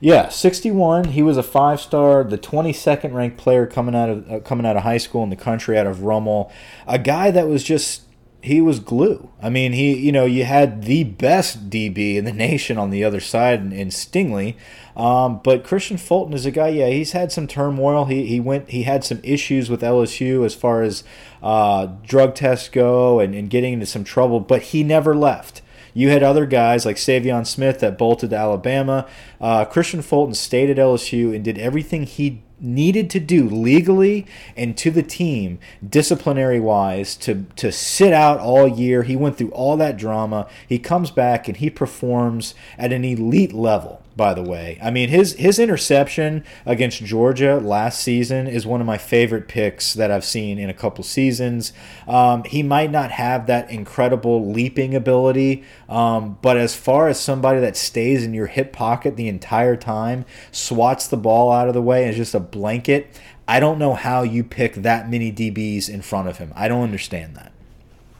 [0.00, 1.04] Yeah, 61.
[1.04, 4.76] He was a five star, the 22nd ranked player coming out of uh, coming out
[4.76, 6.50] of high school in the country, out of Rummel.
[6.88, 8.02] A guy that was just
[8.42, 9.30] he was glue.
[9.40, 13.04] I mean, he you know you had the best DB in the nation on the
[13.04, 14.56] other side in, in Stingley,
[14.96, 16.68] um, but Christian Fulton is a guy.
[16.68, 18.06] Yeah, he's had some turmoil.
[18.06, 21.04] He he went he had some issues with LSU as far as
[21.42, 25.62] uh, drug tests go and, and getting into some trouble, but he never left.
[25.94, 29.06] You had other guys like Saivion Smith that bolted to Alabama.
[29.40, 34.76] Uh, Kristian Fulton stayed at LSU and did everything he needed to do legally and
[34.78, 39.02] to the team, disciplinary wise, to to sit out all year.
[39.02, 40.48] He went through all that drama.
[40.66, 44.78] He comes back and he performs at an elite level by the way.
[44.82, 49.94] I mean, his his interception against Georgia last season is one of my favorite picks
[49.94, 51.72] that I've seen in a couple seasons.
[52.06, 57.60] Um, he might not have that incredible leaping ability, um, but as far as somebody
[57.60, 61.82] that stays in your hip pocket the entire time, swats the ball out of the
[61.82, 63.18] way, and is just a blanket.
[63.48, 66.52] I don't know how you pick that many DBs in front of him.
[66.54, 67.51] I don't understand that.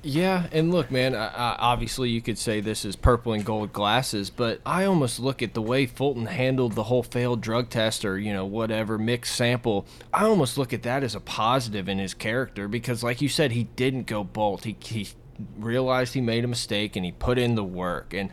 [0.04, 1.14] Yeah, and look, man.
[1.14, 5.20] I, I, obviously, you could say this is purple and gold glasses, but I almost
[5.20, 8.98] look at the way Fulton handled the whole failed drug test or you know whatever
[8.98, 9.86] mixed sample.
[10.12, 13.52] I almost look at that as a positive in his character because, like you said,
[13.52, 14.64] he didn't go bolt.
[14.64, 15.08] He he
[15.56, 18.12] realized he made a mistake and he put in the work.
[18.12, 18.30] And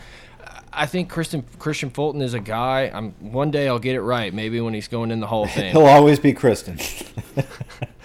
[0.71, 2.91] I think Christian Kristian Fulton is a guy.
[2.93, 4.33] I'm one day I'll get it right.
[4.33, 6.79] Maybe when he's going in the Hall of Fame, he'll always be Christian.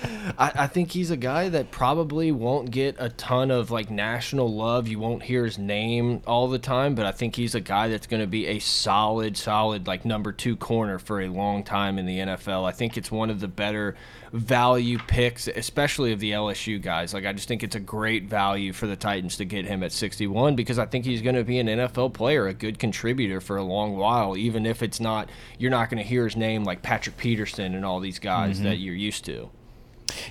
[0.39, 4.53] I, I, think he's a guy that probably won't get a ton of like national
[4.53, 4.89] love.
[4.89, 8.07] You won't hear his name all the time, but I think he's a guy that's
[8.07, 12.07] going to be a solid, solid like number two corner for a long time in
[12.07, 12.65] the NFL.
[12.65, 13.97] I think it's one of the better
[14.35, 17.15] value picks, especially of the LSU guys.
[17.15, 19.93] Like I just think it's a great value for the Titans to get him at
[19.93, 23.57] 61 because I think he's going to be an NFL player, a good contributor for
[23.57, 26.83] a long while, even if it's not you're not going to hear his name like
[26.83, 28.69] Patrick Peterson and all these guys mm -hmm.
[28.71, 29.51] that you're used to.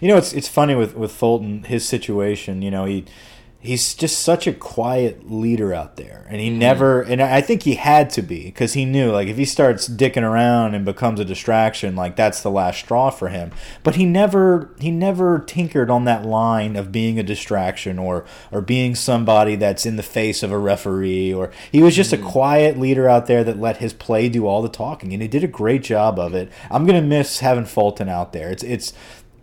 [0.02, 2.62] You know, it's it's funny with with Fulton his situation.
[2.62, 3.06] You know, he
[3.64, 6.60] he's just such a quiet leader out there, and he mm -hmm.
[6.60, 7.02] never.
[7.02, 10.24] And I think he had to be because he knew like if he starts dicking
[10.24, 13.52] around and becomes a distraction, like that's the last straw for him.
[13.84, 18.62] But he never he never tinkered on that line of being a distraction or or
[18.62, 21.34] being somebody that's in the face of a referee.
[21.34, 24.62] Or he was just a quiet leader out there that let his play do all
[24.62, 26.50] the talking, and he did a great job of it.
[26.70, 28.52] I'm gonna miss having Fulton out there.
[28.52, 28.94] It's it's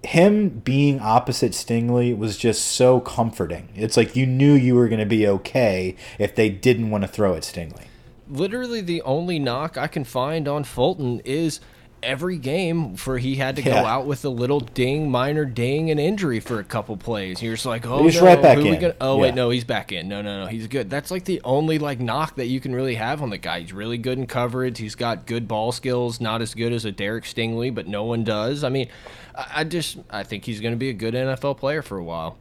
[0.03, 3.69] him being opposite Stingley was just so comforting.
[3.75, 7.09] It's like you knew you were going to be okay if they didn't want to
[7.09, 7.85] throw at Stingley.
[8.29, 11.61] Literally, the only knock I can find on Fulton is
[12.03, 13.81] every game for he had to yeah.
[13.81, 17.43] go out with a little ding, minor ding, and injury for a couple plays.
[17.43, 18.81] You're just like, oh he's no, right back in.
[18.81, 19.23] Gonna, oh yeah.
[19.23, 20.09] wait, no, he's back in.
[20.09, 20.91] No, no, no, he's good.
[20.91, 23.61] That's like the only like knock that you can really have on the guy.
[23.61, 24.79] He's really good in coverage.
[24.79, 26.21] He's got good ball skills.
[26.21, 28.65] Not as good as a Derek Stingley, but no one does.
[28.65, 28.89] I mean,
[29.35, 32.05] I, I just I think he's going to be a good NFL player for a
[32.05, 32.39] while.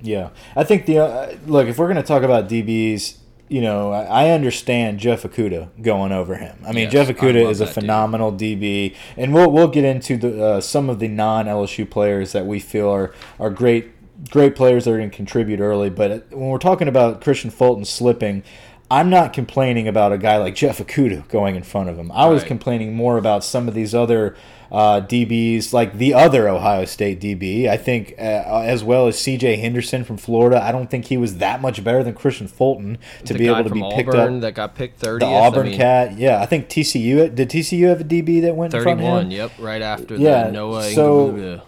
[0.00, 3.18] Yeah, I think the uh, look if we're going to talk about DBs
[3.48, 6.58] you know, I understand Jeff Okudah going over him.
[6.66, 8.48] I mean, yes, Jeff Okudah is a phenomenal dude.
[8.48, 12.46] DB, and we'll we'll get into the uh, some of the non LSU players that
[12.46, 13.92] we feel are are great
[14.30, 15.90] great players that are going to contribute early.
[15.90, 18.42] But when we're talking about Christian Fulton slipping,
[18.90, 22.10] I'm not complaining about a guy like Jeff Okudah going in front of him.
[22.12, 24.36] I was complaining more about some of these other
[24.70, 27.68] uh, DBs, like the other Ohio State DB.
[27.68, 29.56] I think, uh, as well as C.J.
[29.56, 30.62] Henderson from Florida.
[30.62, 33.64] I don't think he was that much better than Christian Fulton to the be able
[33.64, 34.40] to be Auburn picked up.
[34.40, 35.20] That got picked 30th.
[35.20, 36.40] The Auburn I mean, cat, yeah.
[36.40, 38.98] I think TCU did TCU have a DB that went 31.
[38.98, 39.30] In front of him?
[39.30, 40.90] Yep, right after yeah, Noah.
[40.90, 41.62] So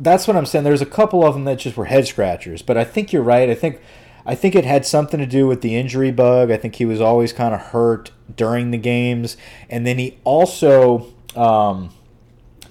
[0.00, 0.64] that's what I'm saying.
[0.64, 3.48] There's a couple of them that just were head scratchers, but I think you're right.
[3.48, 3.80] I think.
[4.24, 6.52] I think it had something to do with the injury bug.
[6.52, 9.36] I think he was always kind of hurt during the games,
[9.68, 11.90] and then he also um,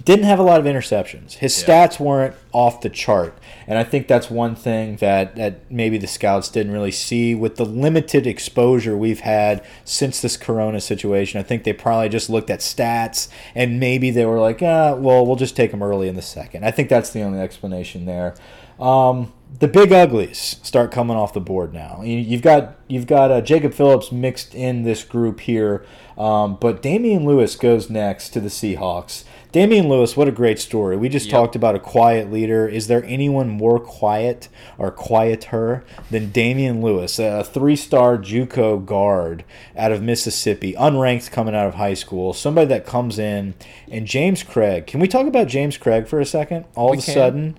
[0.04, 1.34] didn't have a lot of interceptions.
[1.34, 1.86] His yeah.
[1.86, 3.36] stats weren't off the chart.
[3.66, 7.56] And I think that's one thing that, that maybe the scouts didn't really see with
[7.56, 11.40] the limited exposure we've had since this corona situation.
[11.40, 15.26] I think they probably just looked at stats and maybe they were like, ah, well,
[15.26, 16.64] we'll just take him early in the second.
[16.64, 18.34] I think that's the only explanation there.
[18.80, 22.02] Um, the big uglies start coming off the board now.
[22.02, 25.84] You've got you've got uh, Jacob Phillips mixed in this group here,
[26.16, 29.24] um, but Damien Lewis goes next to the Seahawks.
[29.52, 30.96] Damien Lewis, what a great story.
[30.96, 31.32] We just yep.
[31.32, 32.66] talked about a quiet leader.
[32.66, 34.48] Is there anyone more quiet
[34.78, 39.44] or quieter than Damien Lewis, a three-star JUCO guard
[39.76, 43.52] out of Mississippi, unranked coming out of high school, somebody that comes in,
[43.90, 44.86] and James Cregg.
[44.86, 46.64] Can we talk about James Cregg for a second?
[46.74, 47.14] All we of a can.
[47.14, 47.58] sudden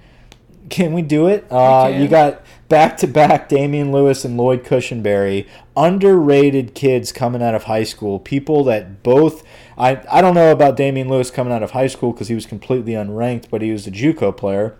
[0.69, 1.45] can we do it?
[1.51, 7.53] Uh, you got back to back Damien Lewis and Lloyd Cushenberry, underrated kids coming out
[7.53, 8.19] of high school.
[8.19, 9.43] People that both
[9.77, 12.45] I I don't know about Damien Lewis coming out of high school because he was
[12.45, 14.77] completely unranked, but he was a JUCO player.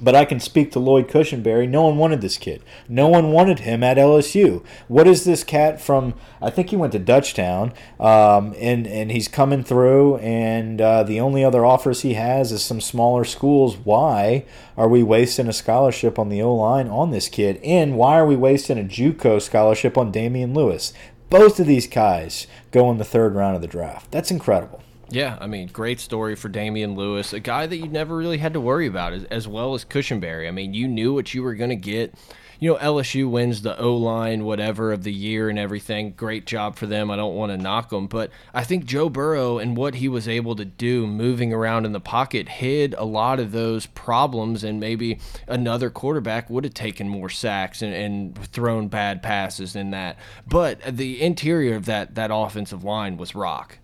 [0.00, 1.68] But I can speak to Lloyd Cushenberry.
[1.68, 2.62] No one wanted this kid.
[2.88, 4.64] No one wanted him at LSU.
[4.86, 6.14] What is this cat from?
[6.40, 10.18] I think he went to Dutchtown, um, and and he's coming through.
[10.18, 13.76] And uh, the only other offers he has is some smaller schools.
[13.76, 14.44] Why
[14.76, 17.60] are we wasting a scholarship on the O line on this kid?
[17.64, 20.92] And why are we wasting a JUCO scholarship on Damien Lewis?
[21.30, 24.10] Both of these guys go in the third round of the draft.
[24.10, 24.82] That's incredible.
[25.10, 28.52] Yeah, I mean, great story for Damien Lewis, a guy that you never really had
[28.52, 30.46] to worry about, as, well as Cushenberry.
[30.46, 32.14] I mean, you knew what you were going to get.
[32.58, 36.12] You know, LSU wins the O line, whatever, of the year and everything.
[36.12, 37.10] Great job for them.
[37.10, 38.06] I don't want to knock them.
[38.06, 41.92] But I think Joe Burrow and what he was able to do moving around in
[41.92, 44.64] the pocket hid a lot of those problems.
[44.64, 49.90] And maybe another quarterback would have taken more sacks and, and thrown bad passes than
[49.90, 50.18] that.
[50.46, 53.78] But the interior of that, that offensive line was rock.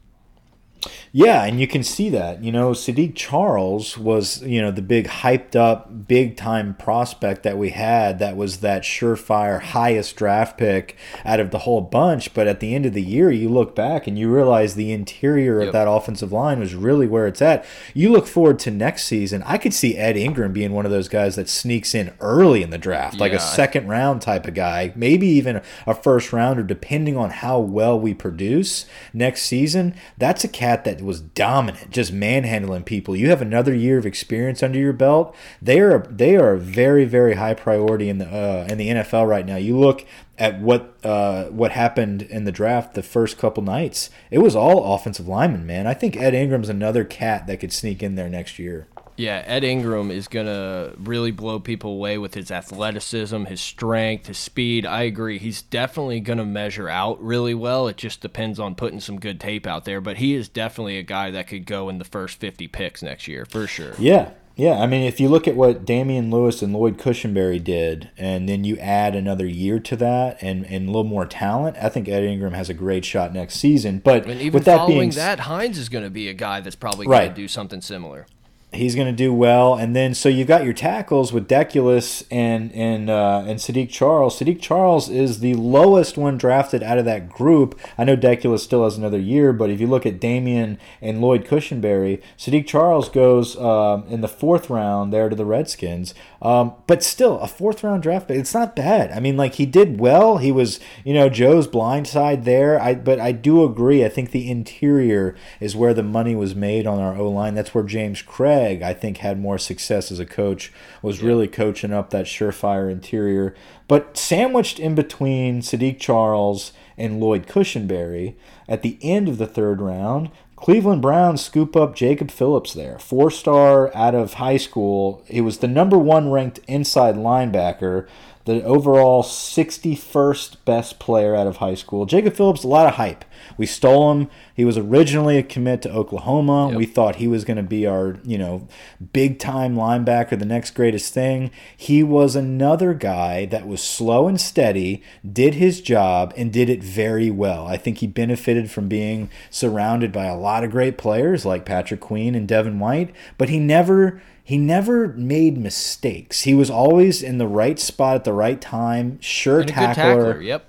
[1.12, 2.42] Yeah, and you can see that.
[2.42, 7.56] You know, Saahdiq Charles was, you know, the big hyped up, big time prospect that
[7.56, 12.34] we had that was that surefire highest draft pick out of the whole bunch.
[12.34, 15.60] But at the end of the year, you look back and you realize the interior
[15.60, 15.68] yep.
[15.68, 17.64] of that offensive line was really where it's at.
[17.94, 19.42] You look forward to next season.
[19.44, 22.70] I could see Ed Ingram being one of those guys that sneaks in early in
[22.70, 27.16] the draft, like a second round type of guy, maybe even a first rounder, depending
[27.16, 29.94] on how well we produce next season.
[30.18, 33.14] That's a cat that was dominant, just manhandling people.
[33.14, 35.32] You have another year of experience under your belt.
[35.62, 39.28] They are they are a very very high priority in the uh, in the NFL
[39.28, 39.54] right now.
[39.56, 40.04] You look
[40.36, 44.10] at what uh, what happened in the draft the first couple nights.
[44.32, 45.86] It was all offensive linemen, man.
[45.86, 48.88] I think Ed Ingram's another cat that could sneak in there next year.
[49.16, 54.26] Yeah, Ed Ingram is going to really blow people away with his athleticism, his strength,
[54.26, 54.84] his speed.
[54.84, 55.38] I agree.
[55.38, 57.86] He's definitely going to measure out really well.
[57.86, 60.00] It just depends on putting some good tape out there.
[60.00, 63.28] But he is definitely a guy that could go in the first 50 picks next
[63.28, 63.94] year, for sure.
[63.98, 64.30] Yeah.
[64.56, 68.48] Yeah, I mean, if you look at what Damien Lewis and Lloyd Cushenberry did, and
[68.48, 72.08] then you add another year to that and, and a little more talent, I think
[72.08, 73.98] Ed Ingram has a great shot next season.
[73.98, 76.60] But and even with that following being, that, Hines is going to be a guy
[76.60, 77.28] that's probably going right.
[77.28, 78.26] to do something similar
[78.74, 79.74] he's going to do well.
[79.74, 84.38] And then so you've got your tackles with Deculus and and uh, and Saahdiq Charles.
[84.38, 87.78] Saahdiq Charles is the lowest one drafted out of that group.
[87.96, 91.44] I know Deculus still has another year, but if you look at Damien and Lloyd
[91.46, 96.14] Cushenberry, Saahdiq Charles goes um, in the fourth round there to the Redskins.
[96.44, 99.10] Um, but still, a fourth round draft pick, it's not bad.
[99.10, 100.36] I mean, like he did well.
[100.36, 102.78] He was, you know, Joe's blind side there.
[102.78, 104.04] I but I do agree.
[104.04, 107.54] I think the interior is where the money was made on our O line.
[107.54, 110.70] That's where James Cregg, I think, had more success as a coach.
[111.00, 113.54] Was really coaching up that surefire interior.
[113.88, 118.34] But sandwiched in between Saahdiq Charles and Lloyd Cushenberry
[118.68, 120.30] at the end of the third round
[120.64, 125.22] Cleveland Browns scoop up Jacob Phillips there, four star out of high school.
[125.28, 128.08] He was the number one ranked inside linebacker,
[128.44, 132.04] the overall 61st best player out of high school.
[132.04, 133.24] Jacob Phillips, a lot of hype.
[133.56, 134.28] We stole him.
[134.54, 136.68] He was originally a commit to Oklahoma.
[136.68, 136.76] Yep.
[136.76, 138.68] We thought he was going to be our, you know,
[139.12, 141.50] big time linebacker, the next greatest thing.
[141.74, 146.82] He was another guy that was slow and steady, did his job, and did it
[146.82, 147.66] very well.
[147.66, 152.00] I think he benefited from being surrounded by a lot of great players like Patrick
[152.00, 156.42] Queen and Devin White, but he never he never made mistakes.
[156.42, 159.94] He was always in the right spot at the right time, sure tackler.
[159.94, 160.42] tackler.
[160.42, 160.66] Yep.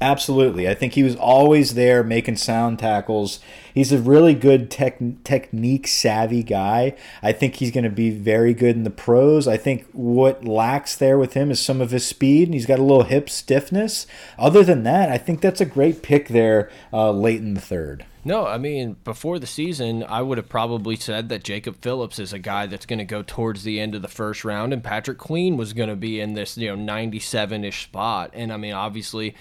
[0.00, 0.68] Absolutely.
[0.68, 3.38] I think he was always there making sound tackles.
[3.74, 6.94] He's a really good tech, technique savvy guy.
[7.22, 9.48] I think he's going to be very good in the pros.
[9.48, 12.78] I think what lacks there with him is some of his speed, and he's got
[12.78, 14.06] a little hip stiffness.
[14.38, 18.06] Other than that, I think that's a great pick there uh, late in the third.
[18.24, 22.32] No, I mean, before the season, I would have probably said that Jacob Phillips is
[22.32, 25.18] a guy that's going to go towards the end of the first round, and Patrick
[25.18, 28.30] Queen was going to be in this, you know, 97 ish spot.
[28.32, 29.34] And I mean, obviously,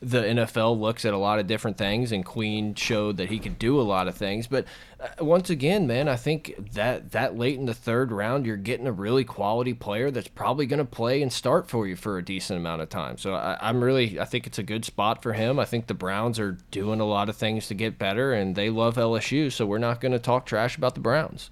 [0.00, 3.58] the NFL looks at a lot of different things, and Queen showed that he could
[3.58, 4.46] do a lot of things.
[4.46, 4.64] But
[5.00, 8.86] uh, once again, man, I think that that late in the third round, you're getting
[8.86, 12.24] a really quality player that's probably going to play and start for you for a
[12.24, 13.18] decent amount of time.
[13.18, 15.58] So I, I'm really, I think it's a good spot for him.
[15.58, 18.70] I think the Browns are doing a lot of things to get better, and they
[18.70, 21.50] love LSU, so we're not going to talk trash about the Browns.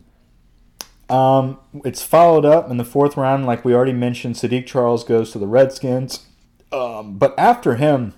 [1.08, 4.36] Um, it's followed up in the fourth round, like we already mentioned.
[4.36, 6.26] Saahdiq Charles goes to the Redskins.
[6.72, 8.14] Um, but after him,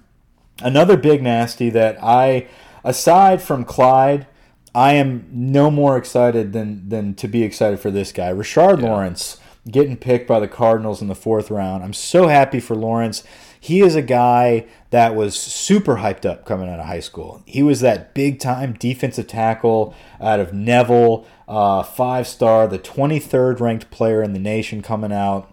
[0.63, 2.49] Another big nasty that I,
[2.83, 4.27] aside from Clyde,
[4.75, 8.89] I am no more excited than than to be excited for this guy, Rashard yeah.
[8.89, 9.39] Lawrence,
[9.71, 11.83] getting picked by the Cardinals in the fourth round.
[11.83, 13.25] I'm so happy for Lawrence.
[13.61, 17.43] He is a guy that was super hyped up coming out of high school.
[17.45, 23.61] He was that big time defensive tackle out of Neville, uh, five star, the 23rd
[23.61, 25.53] ranked player in the nation coming out.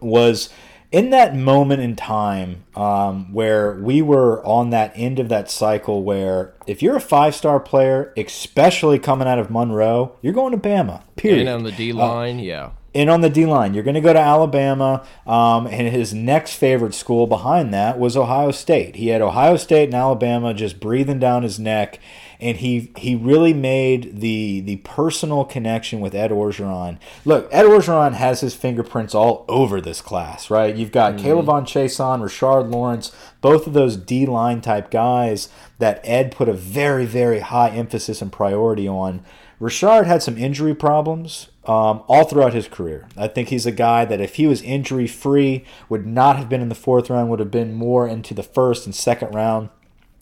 [0.00, 0.50] Was
[0.94, 6.04] in that moment in time um, where we were on that end of that cycle
[6.04, 10.56] where if you're a five star player, especially coming out of Monroe, you're going to
[10.56, 11.02] Bama.
[11.16, 11.40] Period.
[11.40, 12.70] And on the D line, uh, yeah.
[12.94, 13.74] In on the D line.
[13.74, 18.16] You're going to go to Alabama, um, and his next favorite school behind that was
[18.16, 18.94] Ohio State.
[18.96, 21.98] He had Ohio State and Alabama just breathing down his neck,
[22.40, 26.98] and he he really made the the personal connection with Ed Orgeron.
[27.24, 30.74] Look, Ed Orgeron has his fingerprints all over this class, right?
[30.74, 31.26] You've got mm-hmm.
[31.26, 35.48] K'Lavon Chaisson, Rashard Lawrence, both of those D line type guys
[35.80, 39.24] that Ed put a very very high emphasis and priority on.
[39.60, 43.08] Rashard had some injury problems um, all throughout his career.
[43.16, 46.60] I think he's a guy that if he was injury free, would not have been
[46.60, 49.70] in the fourth round, would have been more into the first and second round.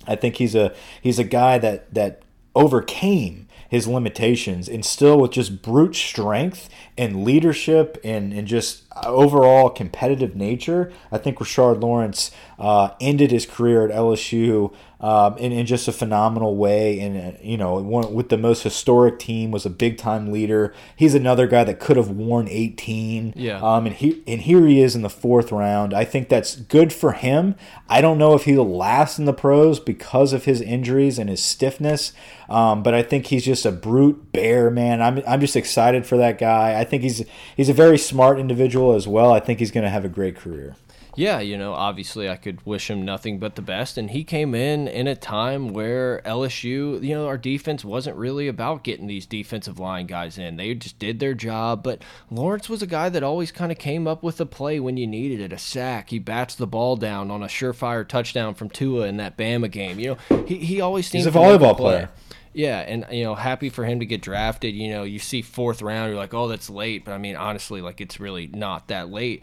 [0.07, 2.23] I think he's a he's a guy that that
[2.55, 6.69] overcame his limitations and still with just brute strength
[6.99, 10.93] and leadership and, and just overall competitive nature.
[11.11, 15.93] I think Rashard Lawrence uh, ended his career at LSU um, in, in just a
[15.93, 17.01] phenomenal way.
[17.01, 20.73] And, uh, you know, one, with the most historic team, was a big time leader.
[20.97, 23.35] He's another guy that could have worn 18.
[23.37, 23.61] Yeah.
[23.61, 25.93] Um, and, he, and here he is in the fourth round.
[25.93, 27.57] I think that's good for him.
[27.89, 31.43] I don't know if he'll last in the pros because of his injuries and his
[31.43, 32.13] stiffness.
[32.49, 35.03] Um, but I think he's just a brute bear, man.
[35.03, 36.79] I'm, I'm just excited for that guy.
[36.79, 37.25] I think he's
[37.57, 39.33] he's a very smart individual as well.
[39.33, 40.77] I think he's going to have a great career
[41.15, 43.99] yeah, you know, obviously I could wish him nothing but the best.
[43.99, 48.49] And he came in in a time where LSU, you know, our defense wasn't really
[48.49, 50.57] about getting these defensive line guys in.
[50.57, 51.83] They just did their job.
[51.83, 54.97] But Lawrence was a guy that always kind of came up with a play when
[54.97, 56.11] you needed it a sack.
[56.11, 59.99] He bats the ball down on a surefire touchdown from Tua in that Bama game.
[59.99, 62.09] You know, he, he always seems He's a volleyball player.
[62.55, 64.75] Yeah, and you know, happy for him to get drafted.
[64.75, 67.05] You know, you see fourth round, you're like, oh, that's late.
[67.05, 69.43] But I mean, honestly, like it's really not that late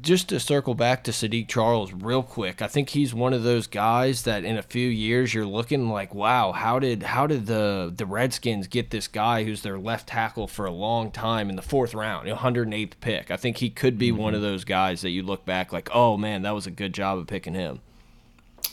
[0.00, 3.68] just to circle back to Saahdiq Charles real quick, I think he's one of those
[3.68, 7.92] guys that in a few years you're looking like, wow, how did how did the
[7.94, 11.62] the Redskins get this guy who's their left tackle for a long time in the
[11.62, 13.30] fourth round, 108th pick?
[13.30, 14.22] I think he could be mm -hmm.
[14.22, 14.50] one of mm-hmm.
[14.50, 17.26] those guys that you look back like, oh man, that was a good job of
[17.26, 17.80] picking him.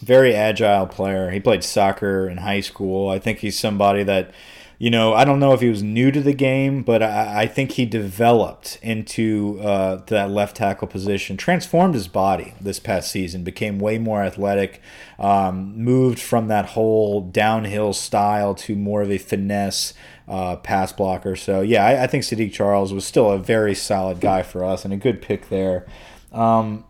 [0.02, 1.32] Very agile player.
[1.32, 3.16] He played soccer in high school.
[3.16, 4.32] I think he's somebody that
[4.80, 7.48] you know, I don't know if he was new to the game, but I, I
[7.48, 13.44] think he developed into uh, that left tackle position, transformed his body this past season,
[13.44, 14.82] became way more athletic,
[15.20, 19.94] um, moved from that whole downhill style to more of a finesse
[20.28, 21.36] uh, pass blocker.
[21.36, 24.86] So, yeah, I, I, think Saahdiq Charles was still a very solid guy for us
[24.86, 25.86] and a good pick there.
[26.32, 26.86] Um,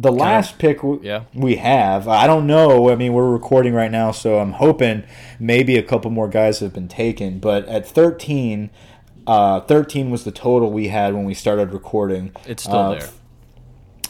[0.00, 1.24] the last pick yeah.
[1.34, 2.88] we have, I don't know.
[2.88, 5.02] I mean, we're recording right now, so I'm hoping
[5.40, 7.40] maybe a couple more guys have been taken.
[7.40, 8.70] But at 13,
[9.26, 12.32] uh, 13 was the total we had when we started recording.
[12.46, 13.08] It's still uh, there.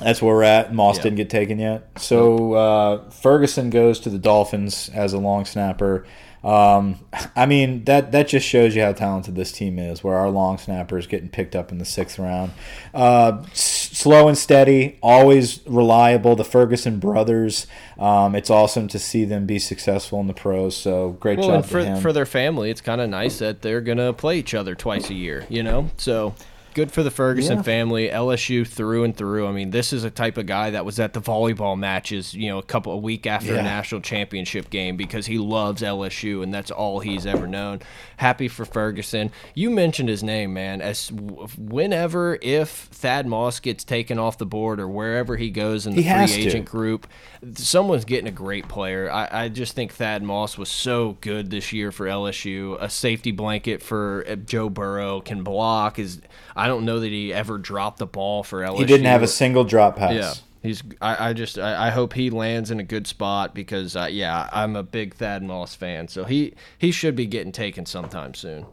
[0.01, 0.75] That's where we're at.
[0.75, 1.05] Moss yeah.
[1.05, 1.89] didn't get taken yet.
[1.97, 6.07] So uh, Ferguson goes to the Dolphins as a long snapper.
[6.45, 7.01] Um,
[7.35, 10.05] I mean that that just shows you how talented this team is.
[10.05, 12.53] Where our long snapper is getting picked up in the sixth round.
[12.95, 16.37] Uh, slow and steady, always reliable.
[16.37, 17.67] The Ferguson brothers.
[17.99, 20.77] Um, it's awesome to see them be successful in the pros.
[20.77, 22.71] So great well, job for, for, for their family.
[22.71, 25.45] It's kind of nice that they're gonna play each other twice a year.
[25.49, 26.35] You know, so
[26.79, 27.63] good for the Ferguson yeah.
[27.63, 28.09] family.
[28.09, 29.49] LSU through and through.
[29.49, 32.49] I mean, this is a type of guy that was at the volleyball matches, you
[32.49, 33.59] know, a couple a week after yeah.
[33.59, 37.81] a national championship game because he loves LSU and that's all he's ever known.
[38.19, 39.33] Happy for Ferguson.
[39.57, 40.81] You mentioned his name, man.
[40.81, 45.97] As whenever if Thad Moss gets taken off the board or wherever he goes in
[45.97, 46.71] the he free agent to.
[46.71, 47.09] group,
[47.55, 49.11] someone's getting a great player.
[49.11, 52.81] I, I just think Thad Moss was so good this year for LSU.
[52.81, 55.99] A safety blanket for uh, Joe Burrow can block.
[55.99, 56.21] Is
[56.57, 58.79] I don't know that he ever dropped the ball for LSU.
[58.79, 60.15] He didn't have a single drop pass.
[60.15, 60.35] Yeah.
[60.63, 60.83] He's.
[61.01, 61.59] I, I just.
[61.59, 65.15] I, I, hope he lands in a good spot because, uh, yeah, I'm a big
[65.15, 66.09] Thad Moss fan.
[66.09, 68.67] So he he should be getting taken sometime soon.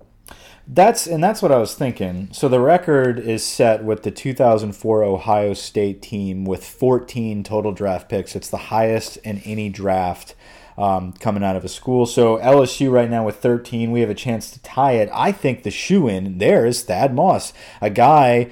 [0.67, 2.29] That's and that's what I was thinking.
[2.31, 8.09] So the record is set with the 2004 Ohio State team with 14 total draft
[8.09, 8.35] picks.
[8.35, 10.33] It's the highest in any draft
[10.75, 12.07] um, coming out of a school.
[12.07, 15.09] So LSU right now with 13, we have a chance to tie it.
[15.13, 18.49] I think the shoe in there is Thad Moss, a guy.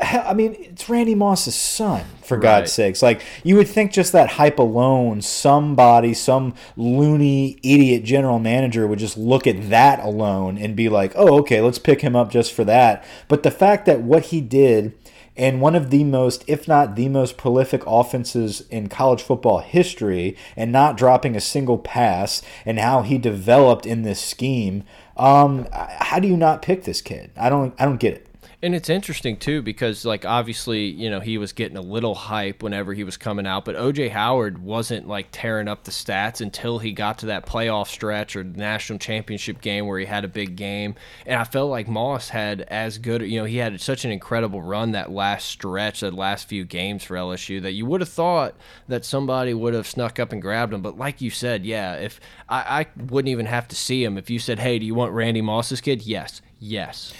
[0.00, 2.42] I mean, it's Randy Moss's son, for right.
[2.42, 3.02] God's sakes.
[3.02, 8.98] Like, you would think just that hype alone, somebody, some loony idiot general manager would
[8.98, 12.52] just look at that alone and be like, oh, okay, let's pick him up just
[12.52, 13.04] for that.
[13.28, 14.94] But the fact that what he did
[15.36, 20.36] and one of the most, if not the most prolific offenses in college football history,
[20.56, 24.82] and not dropping a single pass, and how he developed in this scheme.
[25.16, 27.30] Um, how do you not pick this kid?
[27.36, 28.25] I don't, I don't get it.
[28.66, 32.64] And it's interesting too because like obviously, you know, he was getting a little hype
[32.64, 36.80] whenever he was coming out, but OJ Howard wasn't like tearing up the stats until
[36.80, 40.56] he got to that playoff stretch or national championship game where he had a big
[40.56, 40.96] game.
[41.26, 44.60] And I felt like Moss had as good, you know, he had such an incredible
[44.60, 48.56] run that last stretch, that last few games for LSU that you would have thought
[48.88, 52.18] that somebody would have snuck up and grabbed him, but like you said, yeah, if
[52.48, 55.12] I, I wouldn't even have to see him if you said, "Hey, do you want
[55.12, 56.42] Randy Moss's kid?" Yes.
[56.58, 57.12] Yes.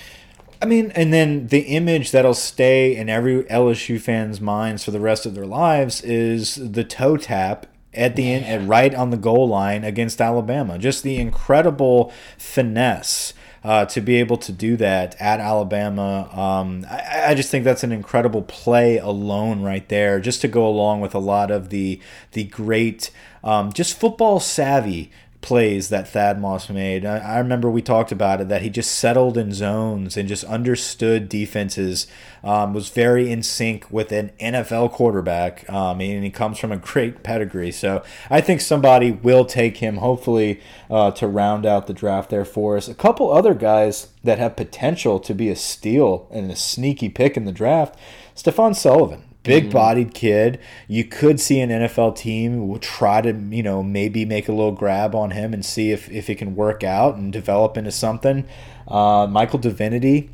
[0.60, 5.00] I mean, and then the image that'll stay in every LSU fan's minds for the
[5.00, 9.16] rest of their lives is the toe tap at the end, at right on the
[9.16, 10.78] goal line against Alabama.
[10.78, 13.32] Just the incredible finesse
[13.64, 16.30] uh, to be able to do that at Alabama.
[16.32, 20.68] Um, I, I, just think that's an incredible play alone right there, just to go
[20.68, 22.00] along with a lot of the
[22.32, 23.10] the great,
[23.42, 27.04] um, just football savvy plays that Thad Moss made.
[27.04, 30.44] I, I, remember we talked about it that he just settled in zones and just
[30.44, 32.06] understood defenses,
[32.42, 36.76] um, was very in sync with an NFL quarterback, um, and he comes from a
[36.76, 37.70] great pedigree.
[37.70, 40.60] So I think somebody will take him, hopefully,
[40.90, 42.88] uh, to round out the draft there for us.
[42.88, 47.36] A couple other guys that have potential to be a steal and a sneaky pick
[47.36, 47.98] in the draft.
[48.34, 49.72] Stefan Sullivan big mm-hmm.
[49.72, 50.58] bodied kid.
[50.88, 55.14] You could see an NFL team try to, you know, maybe make a little grab
[55.14, 58.44] on him and see if, if it can work out and develop into something.
[58.88, 60.30] Uh, Michael Divinity,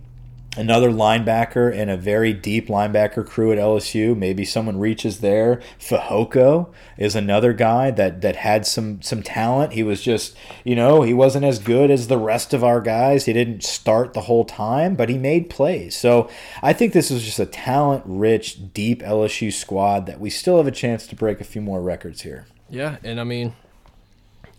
[0.56, 4.16] another linebacker and a very deep linebacker crew at LSU.
[4.16, 5.62] Maybe someone reaches there.
[5.78, 9.72] Fehoko is another guy that that had some some talent.
[9.72, 13.24] He was just, you know, he wasn't as good as the rest of our guys.
[13.24, 15.96] He didn't start the whole time, but he made plays.
[15.96, 16.28] So
[16.62, 20.66] I think this is just a talent rich, deep LSU squad that we still have
[20.66, 22.46] a chance to break a few more records here.
[22.68, 23.54] Yeah, and I mean,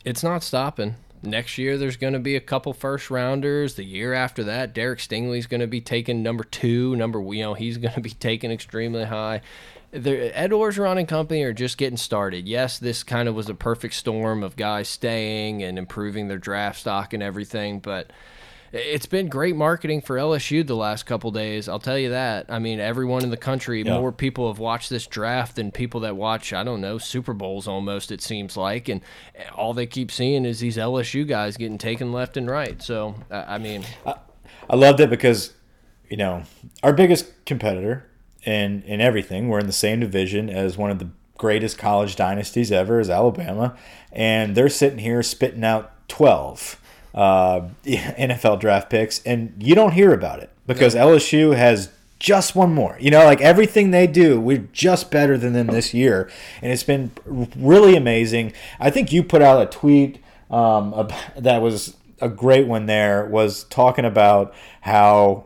[0.05, 3.75] it's not stopping next year there's going to be a couple first rounders.
[3.75, 6.95] The year after that, Derek Stingley's going to be taken number two.
[6.95, 9.41] Number you know he's going to be taken extremely high.
[9.91, 12.47] The Ed Orgeron and company are just getting started.
[12.47, 16.79] Yes, this kind of was a perfect storm of guys staying and improving their draft
[16.79, 18.09] stock and everything, but
[18.73, 21.69] it's been great marketing for LSU the last couple days.
[21.69, 22.47] I'll tell you that.
[22.49, 23.99] I mean, everyone in the country, yeah.
[23.99, 27.67] more people have watched this draft than people that watch, I don't know, Super Bowls
[27.67, 28.89] almost, it seems like.
[28.89, 29.01] And
[29.53, 32.81] all they keep seeing is these LSU guys getting taken left and right.
[32.81, 33.83] So, I mean.
[34.07, 34.15] I,
[34.67, 35.53] I loved it because,
[36.09, 36.41] you know,
[36.81, 38.09] our biggest competitor
[38.43, 42.71] in, in everything, we're in the same division as one of the greatest college dynasties
[42.71, 43.77] ever, is Alabama.
[44.11, 46.79] And they're sitting here spitting out 12
[47.13, 51.03] uh, NFL draft picks, and you don't hear about it because yeah.
[51.03, 52.97] LSU has just one more.
[52.99, 56.29] You know, like everything they do, we're just better than them this year,
[56.61, 58.53] and it's been really amazing.
[58.79, 60.19] I think you put out a tweet
[60.49, 62.85] um, that was a great one.
[62.85, 65.45] There was talking about how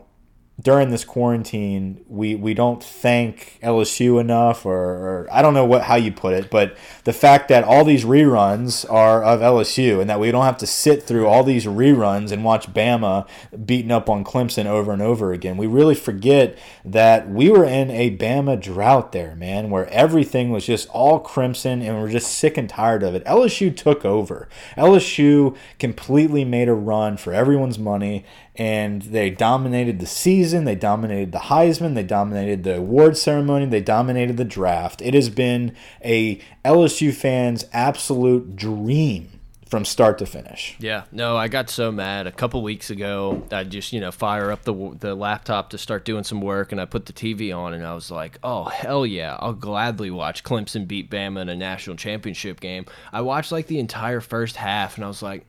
[0.60, 5.82] during this quarantine, we, we don't thank LSU enough, or, or, I don't know what
[5.82, 10.10] how you put it, but the fact that all these reruns are of LSU, and
[10.10, 13.28] that we don't have to sit through all these reruns and watch Bama
[13.64, 15.56] beating up on Clemson over and over again.
[15.56, 20.66] We really forget that we were in a Bama drought there, man, where everything was
[20.66, 23.24] just all crimson, and we're just sick and tired of it.
[23.26, 24.48] LSU took over.
[24.76, 28.24] LSU completely made a run for everyone's money,
[28.58, 33.80] and they dominated the season, they dominated the Heisman, they dominated the award ceremony, they
[33.80, 35.00] dominated the draft.
[35.00, 35.74] It has been
[36.04, 40.76] a LSU fan's absolute dream from start to finish.
[40.80, 43.46] Yeah, no, I got so mad a couple weeks ago.
[43.52, 46.80] I just you know fire up the the laptop to start doing some work, and
[46.80, 50.42] I put the TV on, and I was like, oh hell yeah, I'll gladly watch
[50.42, 52.86] Clemson beat Bama in a national championship game.
[53.12, 55.44] I watched like the entire first half, and I was like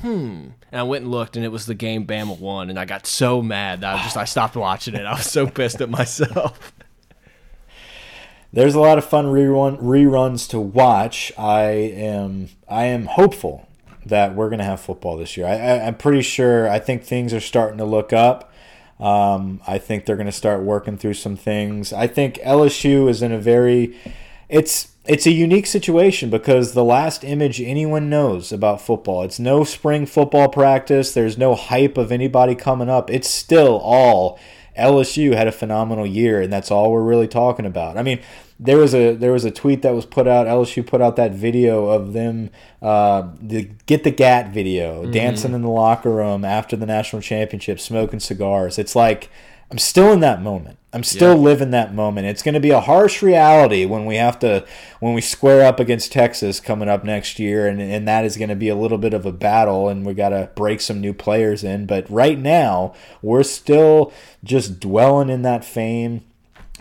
[0.00, 0.48] hmm.
[0.72, 3.06] And I went and looked, and it was the game Bama won, and I got
[3.06, 5.04] so mad that I just I stopped watching it.
[5.04, 6.72] I was so pissed at myself.
[8.52, 11.32] There's a lot of fun rerun reruns to watch.
[11.36, 13.68] I am I am hopeful
[14.06, 15.46] that we're gonna have football this year.
[15.46, 16.70] I, I, am pretty sure.
[16.70, 18.52] I think things are starting to look up.
[19.00, 21.92] Um, I think they're gonna start working through some things.
[21.92, 23.98] I think LSU is in a very
[24.48, 29.64] it's it's a unique situation because the last image anyone knows about football, it's no
[29.64, 31.12] spring football practice.
[31.12, 33.10] There's no hype of anybody coming up.
[33.10, 34.38] It's still all
[34.78, 37.96] LSU had a phenomenal year, and that's all we're really talking about.
[37.96, 38.20] I mean,
[38.58, 40.46] there was a there was a tweet that was put out.
[40.46, 42.50] LSU put out that video of them,
[42.82, 45.12] uh, the get the gat video, mm -hmm.
[45.12, 48.78] dancing in the locker room after the national championship, smoking cigars.
[48.78, 49.28] It's like
[49.74, 50.78] I'm still in that moment.
[50.92, 51.42] I'm still yeah.
[51.42, 52.28] living that moment.
[52.28, 54.64] It's going to be a harsh reality when we have to
[55.00, 58.50] when we square up against Texas coming up next year, and and that is going
[58.50, 61.12] to be a little bit of a battle, and we got to break some new
[61.12, 61.86] players in.
[61.86, 64.12] But right now, we're still
[64.44, 66.22] just dwelling in that fame,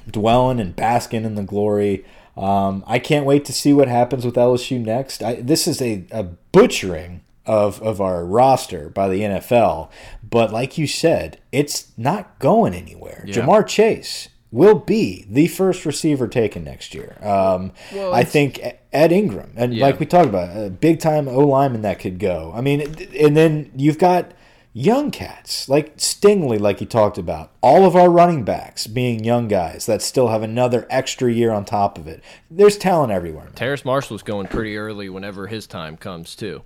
[0.08, 2.06] dwelling and basking in the glory.
[2.38, 5.24] Um, I can't wait to see what happens with LSU next.
[5.24, 9.90] I, this is a, a butchering of of our roster by the NFL.
[10.28, 13.24] But like you said, it's not going anywhere.
[13.28, 13.36] Yeah.
[13.36, 17.18] Ja'Marr Chase will be the first receiver taken next year.
[17.22, 18.62] Um, well, I think
[18.92, 19.84] Ed Ingram, and yeah.
[19.86, 22.52] like we talked about, a big time O lineman that could go.
[22.56, 22.82] I mean,
[23.20, 24.32] and then you've got
[24.74, 27.52] young cats like Stingley, like you talked about.
[27.62, 31.66] All of our running backs being young guys that still have another extra year on
[31.66, 32.24] top of it.
[32.52, 33.46] There's talent everywhere.
[33.46, 33.54] Man.
[33.54, 36.64] Terrace Marshall's going pretty early whenever his time comes too.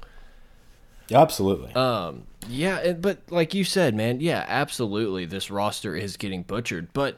[1.11, 1.73] Absolutely.
[1.73, 5.25] Um, yeah, but like you said, man, yeah, absolutely.
[5.25, 7.17] This roster is getting butchered, but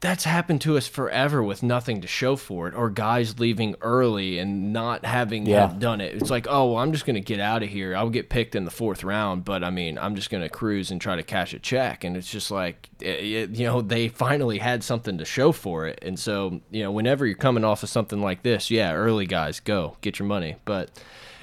[0.00, 4.38] that's happened to us forever with nothing to show for it, or guys leaving early
[4.38, 5.74] and not having yeah.
[5.76, 6.14] done it.
[6.14, 7.96] It's like, oh, well, I'm just going to get out of here.
[7.96, 10.92] I'll get picked in the fourth round, but I mean, I'm just going to cruise
[10.92, 12.04] and try to cash a check.
[12.04, 15.50] And it's just like, it, eh, eh, you know, they finally had something to show
[15.50, 15.98] for it.
[16.02, 19.58] And so, you know, whenever you're coming off of something like this, yeah, early guys,
[19.58, 20.56] go get your money.
[20.64, 20.90] But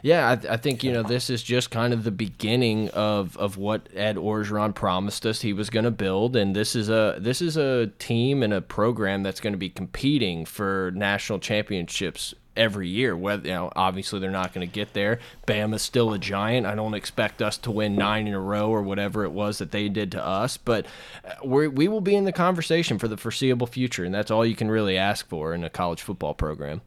[0.05, 3.57] yeah, I, I, think you know this is just kind of the beginning of of
[3.57, 7.41] what Ed Orgeron promised us he was going to build, and this is a this
[7.41, 12.87] is a team and a program that's going to be competing for national championships every
[12.87, 13.17] year.
[13.17, 15.17] Whether you know, obviously they're not going to get there.
[15.47, 16.67] Bama's still a giant.
[16.67, 19.71] I don't expect us to win nine in a row or whatever it was that
[19.71, 20.85] they did to us, but
[21.27, 24.45] uh, we we will be in the conversation for the foreseeable future, and that's all
[24.45, 26.81] you can really ask for in a college football program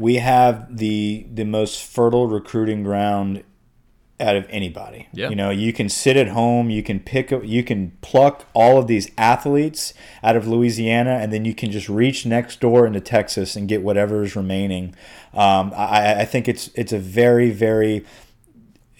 [0.00, 3.44] we have the the most fertile recruiting ground
[4.18, 5.08] out of anybody.
[5.12, 5.28] Yeah.
[5.28, 8.86] You know, you can sit at home, you can pick you can pluck all of
[8.86, 9.92] these athletes
[10.24, 13.82] out of Louisiana, and then you can just reach next door into Texas and get
[13.82, 14.94] whatever is remaining.
[15.34, 18.06] Um, I, I think it's it's a very very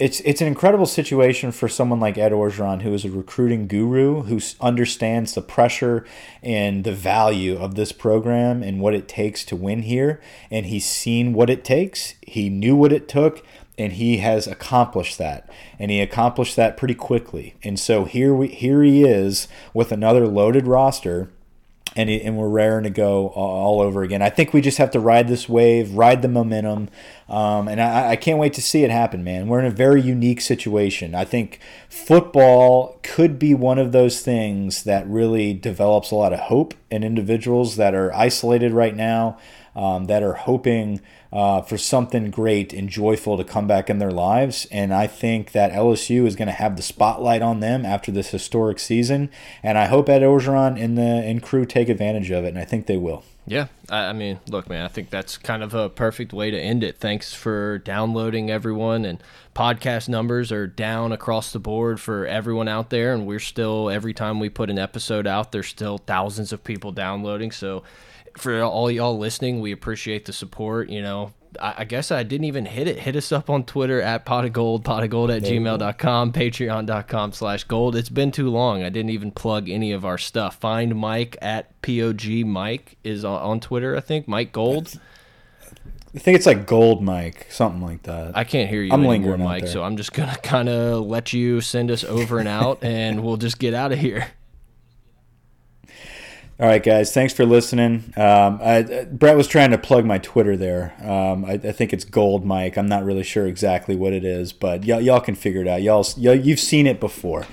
[0.00, 4.22] it's it's an incredible situation for someone like Ed Orgeron, who is a recruiting guru,
[4.22, 6.06] who understands the pressure
[6.42, 10.18] and the value of this program and what it takes to win here.
[10.50, 12.14] And he's seen what it takes.
[12.22, 13.44] He knew what it took,
[13.76, 15.50] and he has accomplished that.
[15.78, 17.56] And he accomplished that pretty quickly.
[17.62, 21.30] And so here we here he is with another loaded roster
[21.96, 24.22] and, it, and we're raring to go all over again.
[24.22, 26.88] I think we just have to ride this wave, ride the momentum,
[27.28, 29.48] um, and I, I, can't wait to see it happen, man.
[29.48, 31.14] We're in a very unique situation.
[31.14, 36.40] I think football could be one of those things that really develops a lot of
[36.40, 39.38] hope in individuals that are isolated right now,
[39.74, 41.00] um, that are hoping
[41.32, 44.66] uh, for something great and joyful to come back in their lives.
[44.70, 48.30] And I think that LSU is going to have the spotlight on them after this
[48.30, 49.30] historic season.
[49.62, 52.64] And I hope Ed Orgeron and the and crew take advantage of it, and I
[52.64, 53.24] think they will.
[53.46, 56.84] Yeah, I mean, look, man, I think that's kind of a perfect way to end
[56.84, 56.98] it.
[56.98, 59.20] Thanks for downloading, everyone, and
[59.56, 64.14] podcast numbers are down across the board for everyone out there, and we're still every
[64.14, 67.50] time we put an episode out, there's still thousands of people downloading.
[67.50, 67.82] So
[68.36, 70.88] for all y'all listening, we appreciate the support.
[70.88, 72.98] You know, I, I, guess I didn't even hit it.
[72.98, 77.32] Hit us up on Twitter at pot of gold, pot of gold at gmail.com, patreon.com
[77.32, 77.96] slash gold.
[77.96, 78.82] It's been too long.
[78.82, 80.56] I didn't even plug any of our stuff.
[80.56, 84.28] Find Mike at POG Mike is on, on Twitter, I think.
[84.28, 84.98] Mike Gold.
[86.14, 88.36] I think it's like Gold Mike, something like that.
[88.36, 91.32] I can't hear you I'm anymore, Mike, so I'm just going to kind of let
[91.32, 94.26] you send us over and out, and we'll just get out of here.
[96.60, 97.10] All right, guys.
[97.10, 98.12] Thanks for listening.
[98.18, 100.94] Um, I, Brett was trying to plug my Twitter there.
[101.00, 102.76] Um, I, I, think it's Gold Mike.
[102.76, 105.80] I'm not really sure exactly what it is, but y'all can figure it out.
[105.80, 107.46] Y'all, you've seen it before.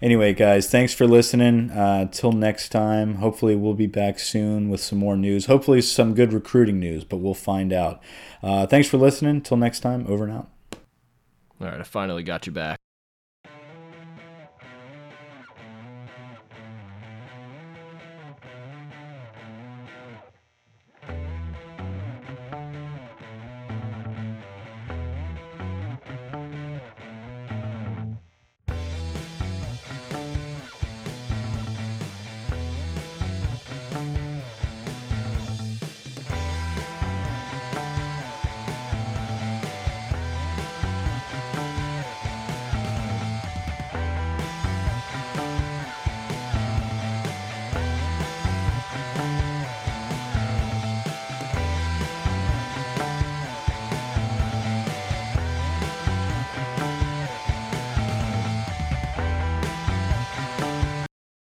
[0.00, 1.72] Anyway, guys, thanks for listening.
[1.72, 3.16] Uh, till next time.
[3.16, 5.44] Hopefully, we'll be back soon with some more news.
[5.44, 8.02] Hopefully, some good recruiting news, but we'll find out.
[8.42, 9.42] Uh, thanks for listening.
[9.42, 10.06] Till next time.
[10.08, 10.50] Over and out.
[11.60, 12.78] All right, I finally got you back.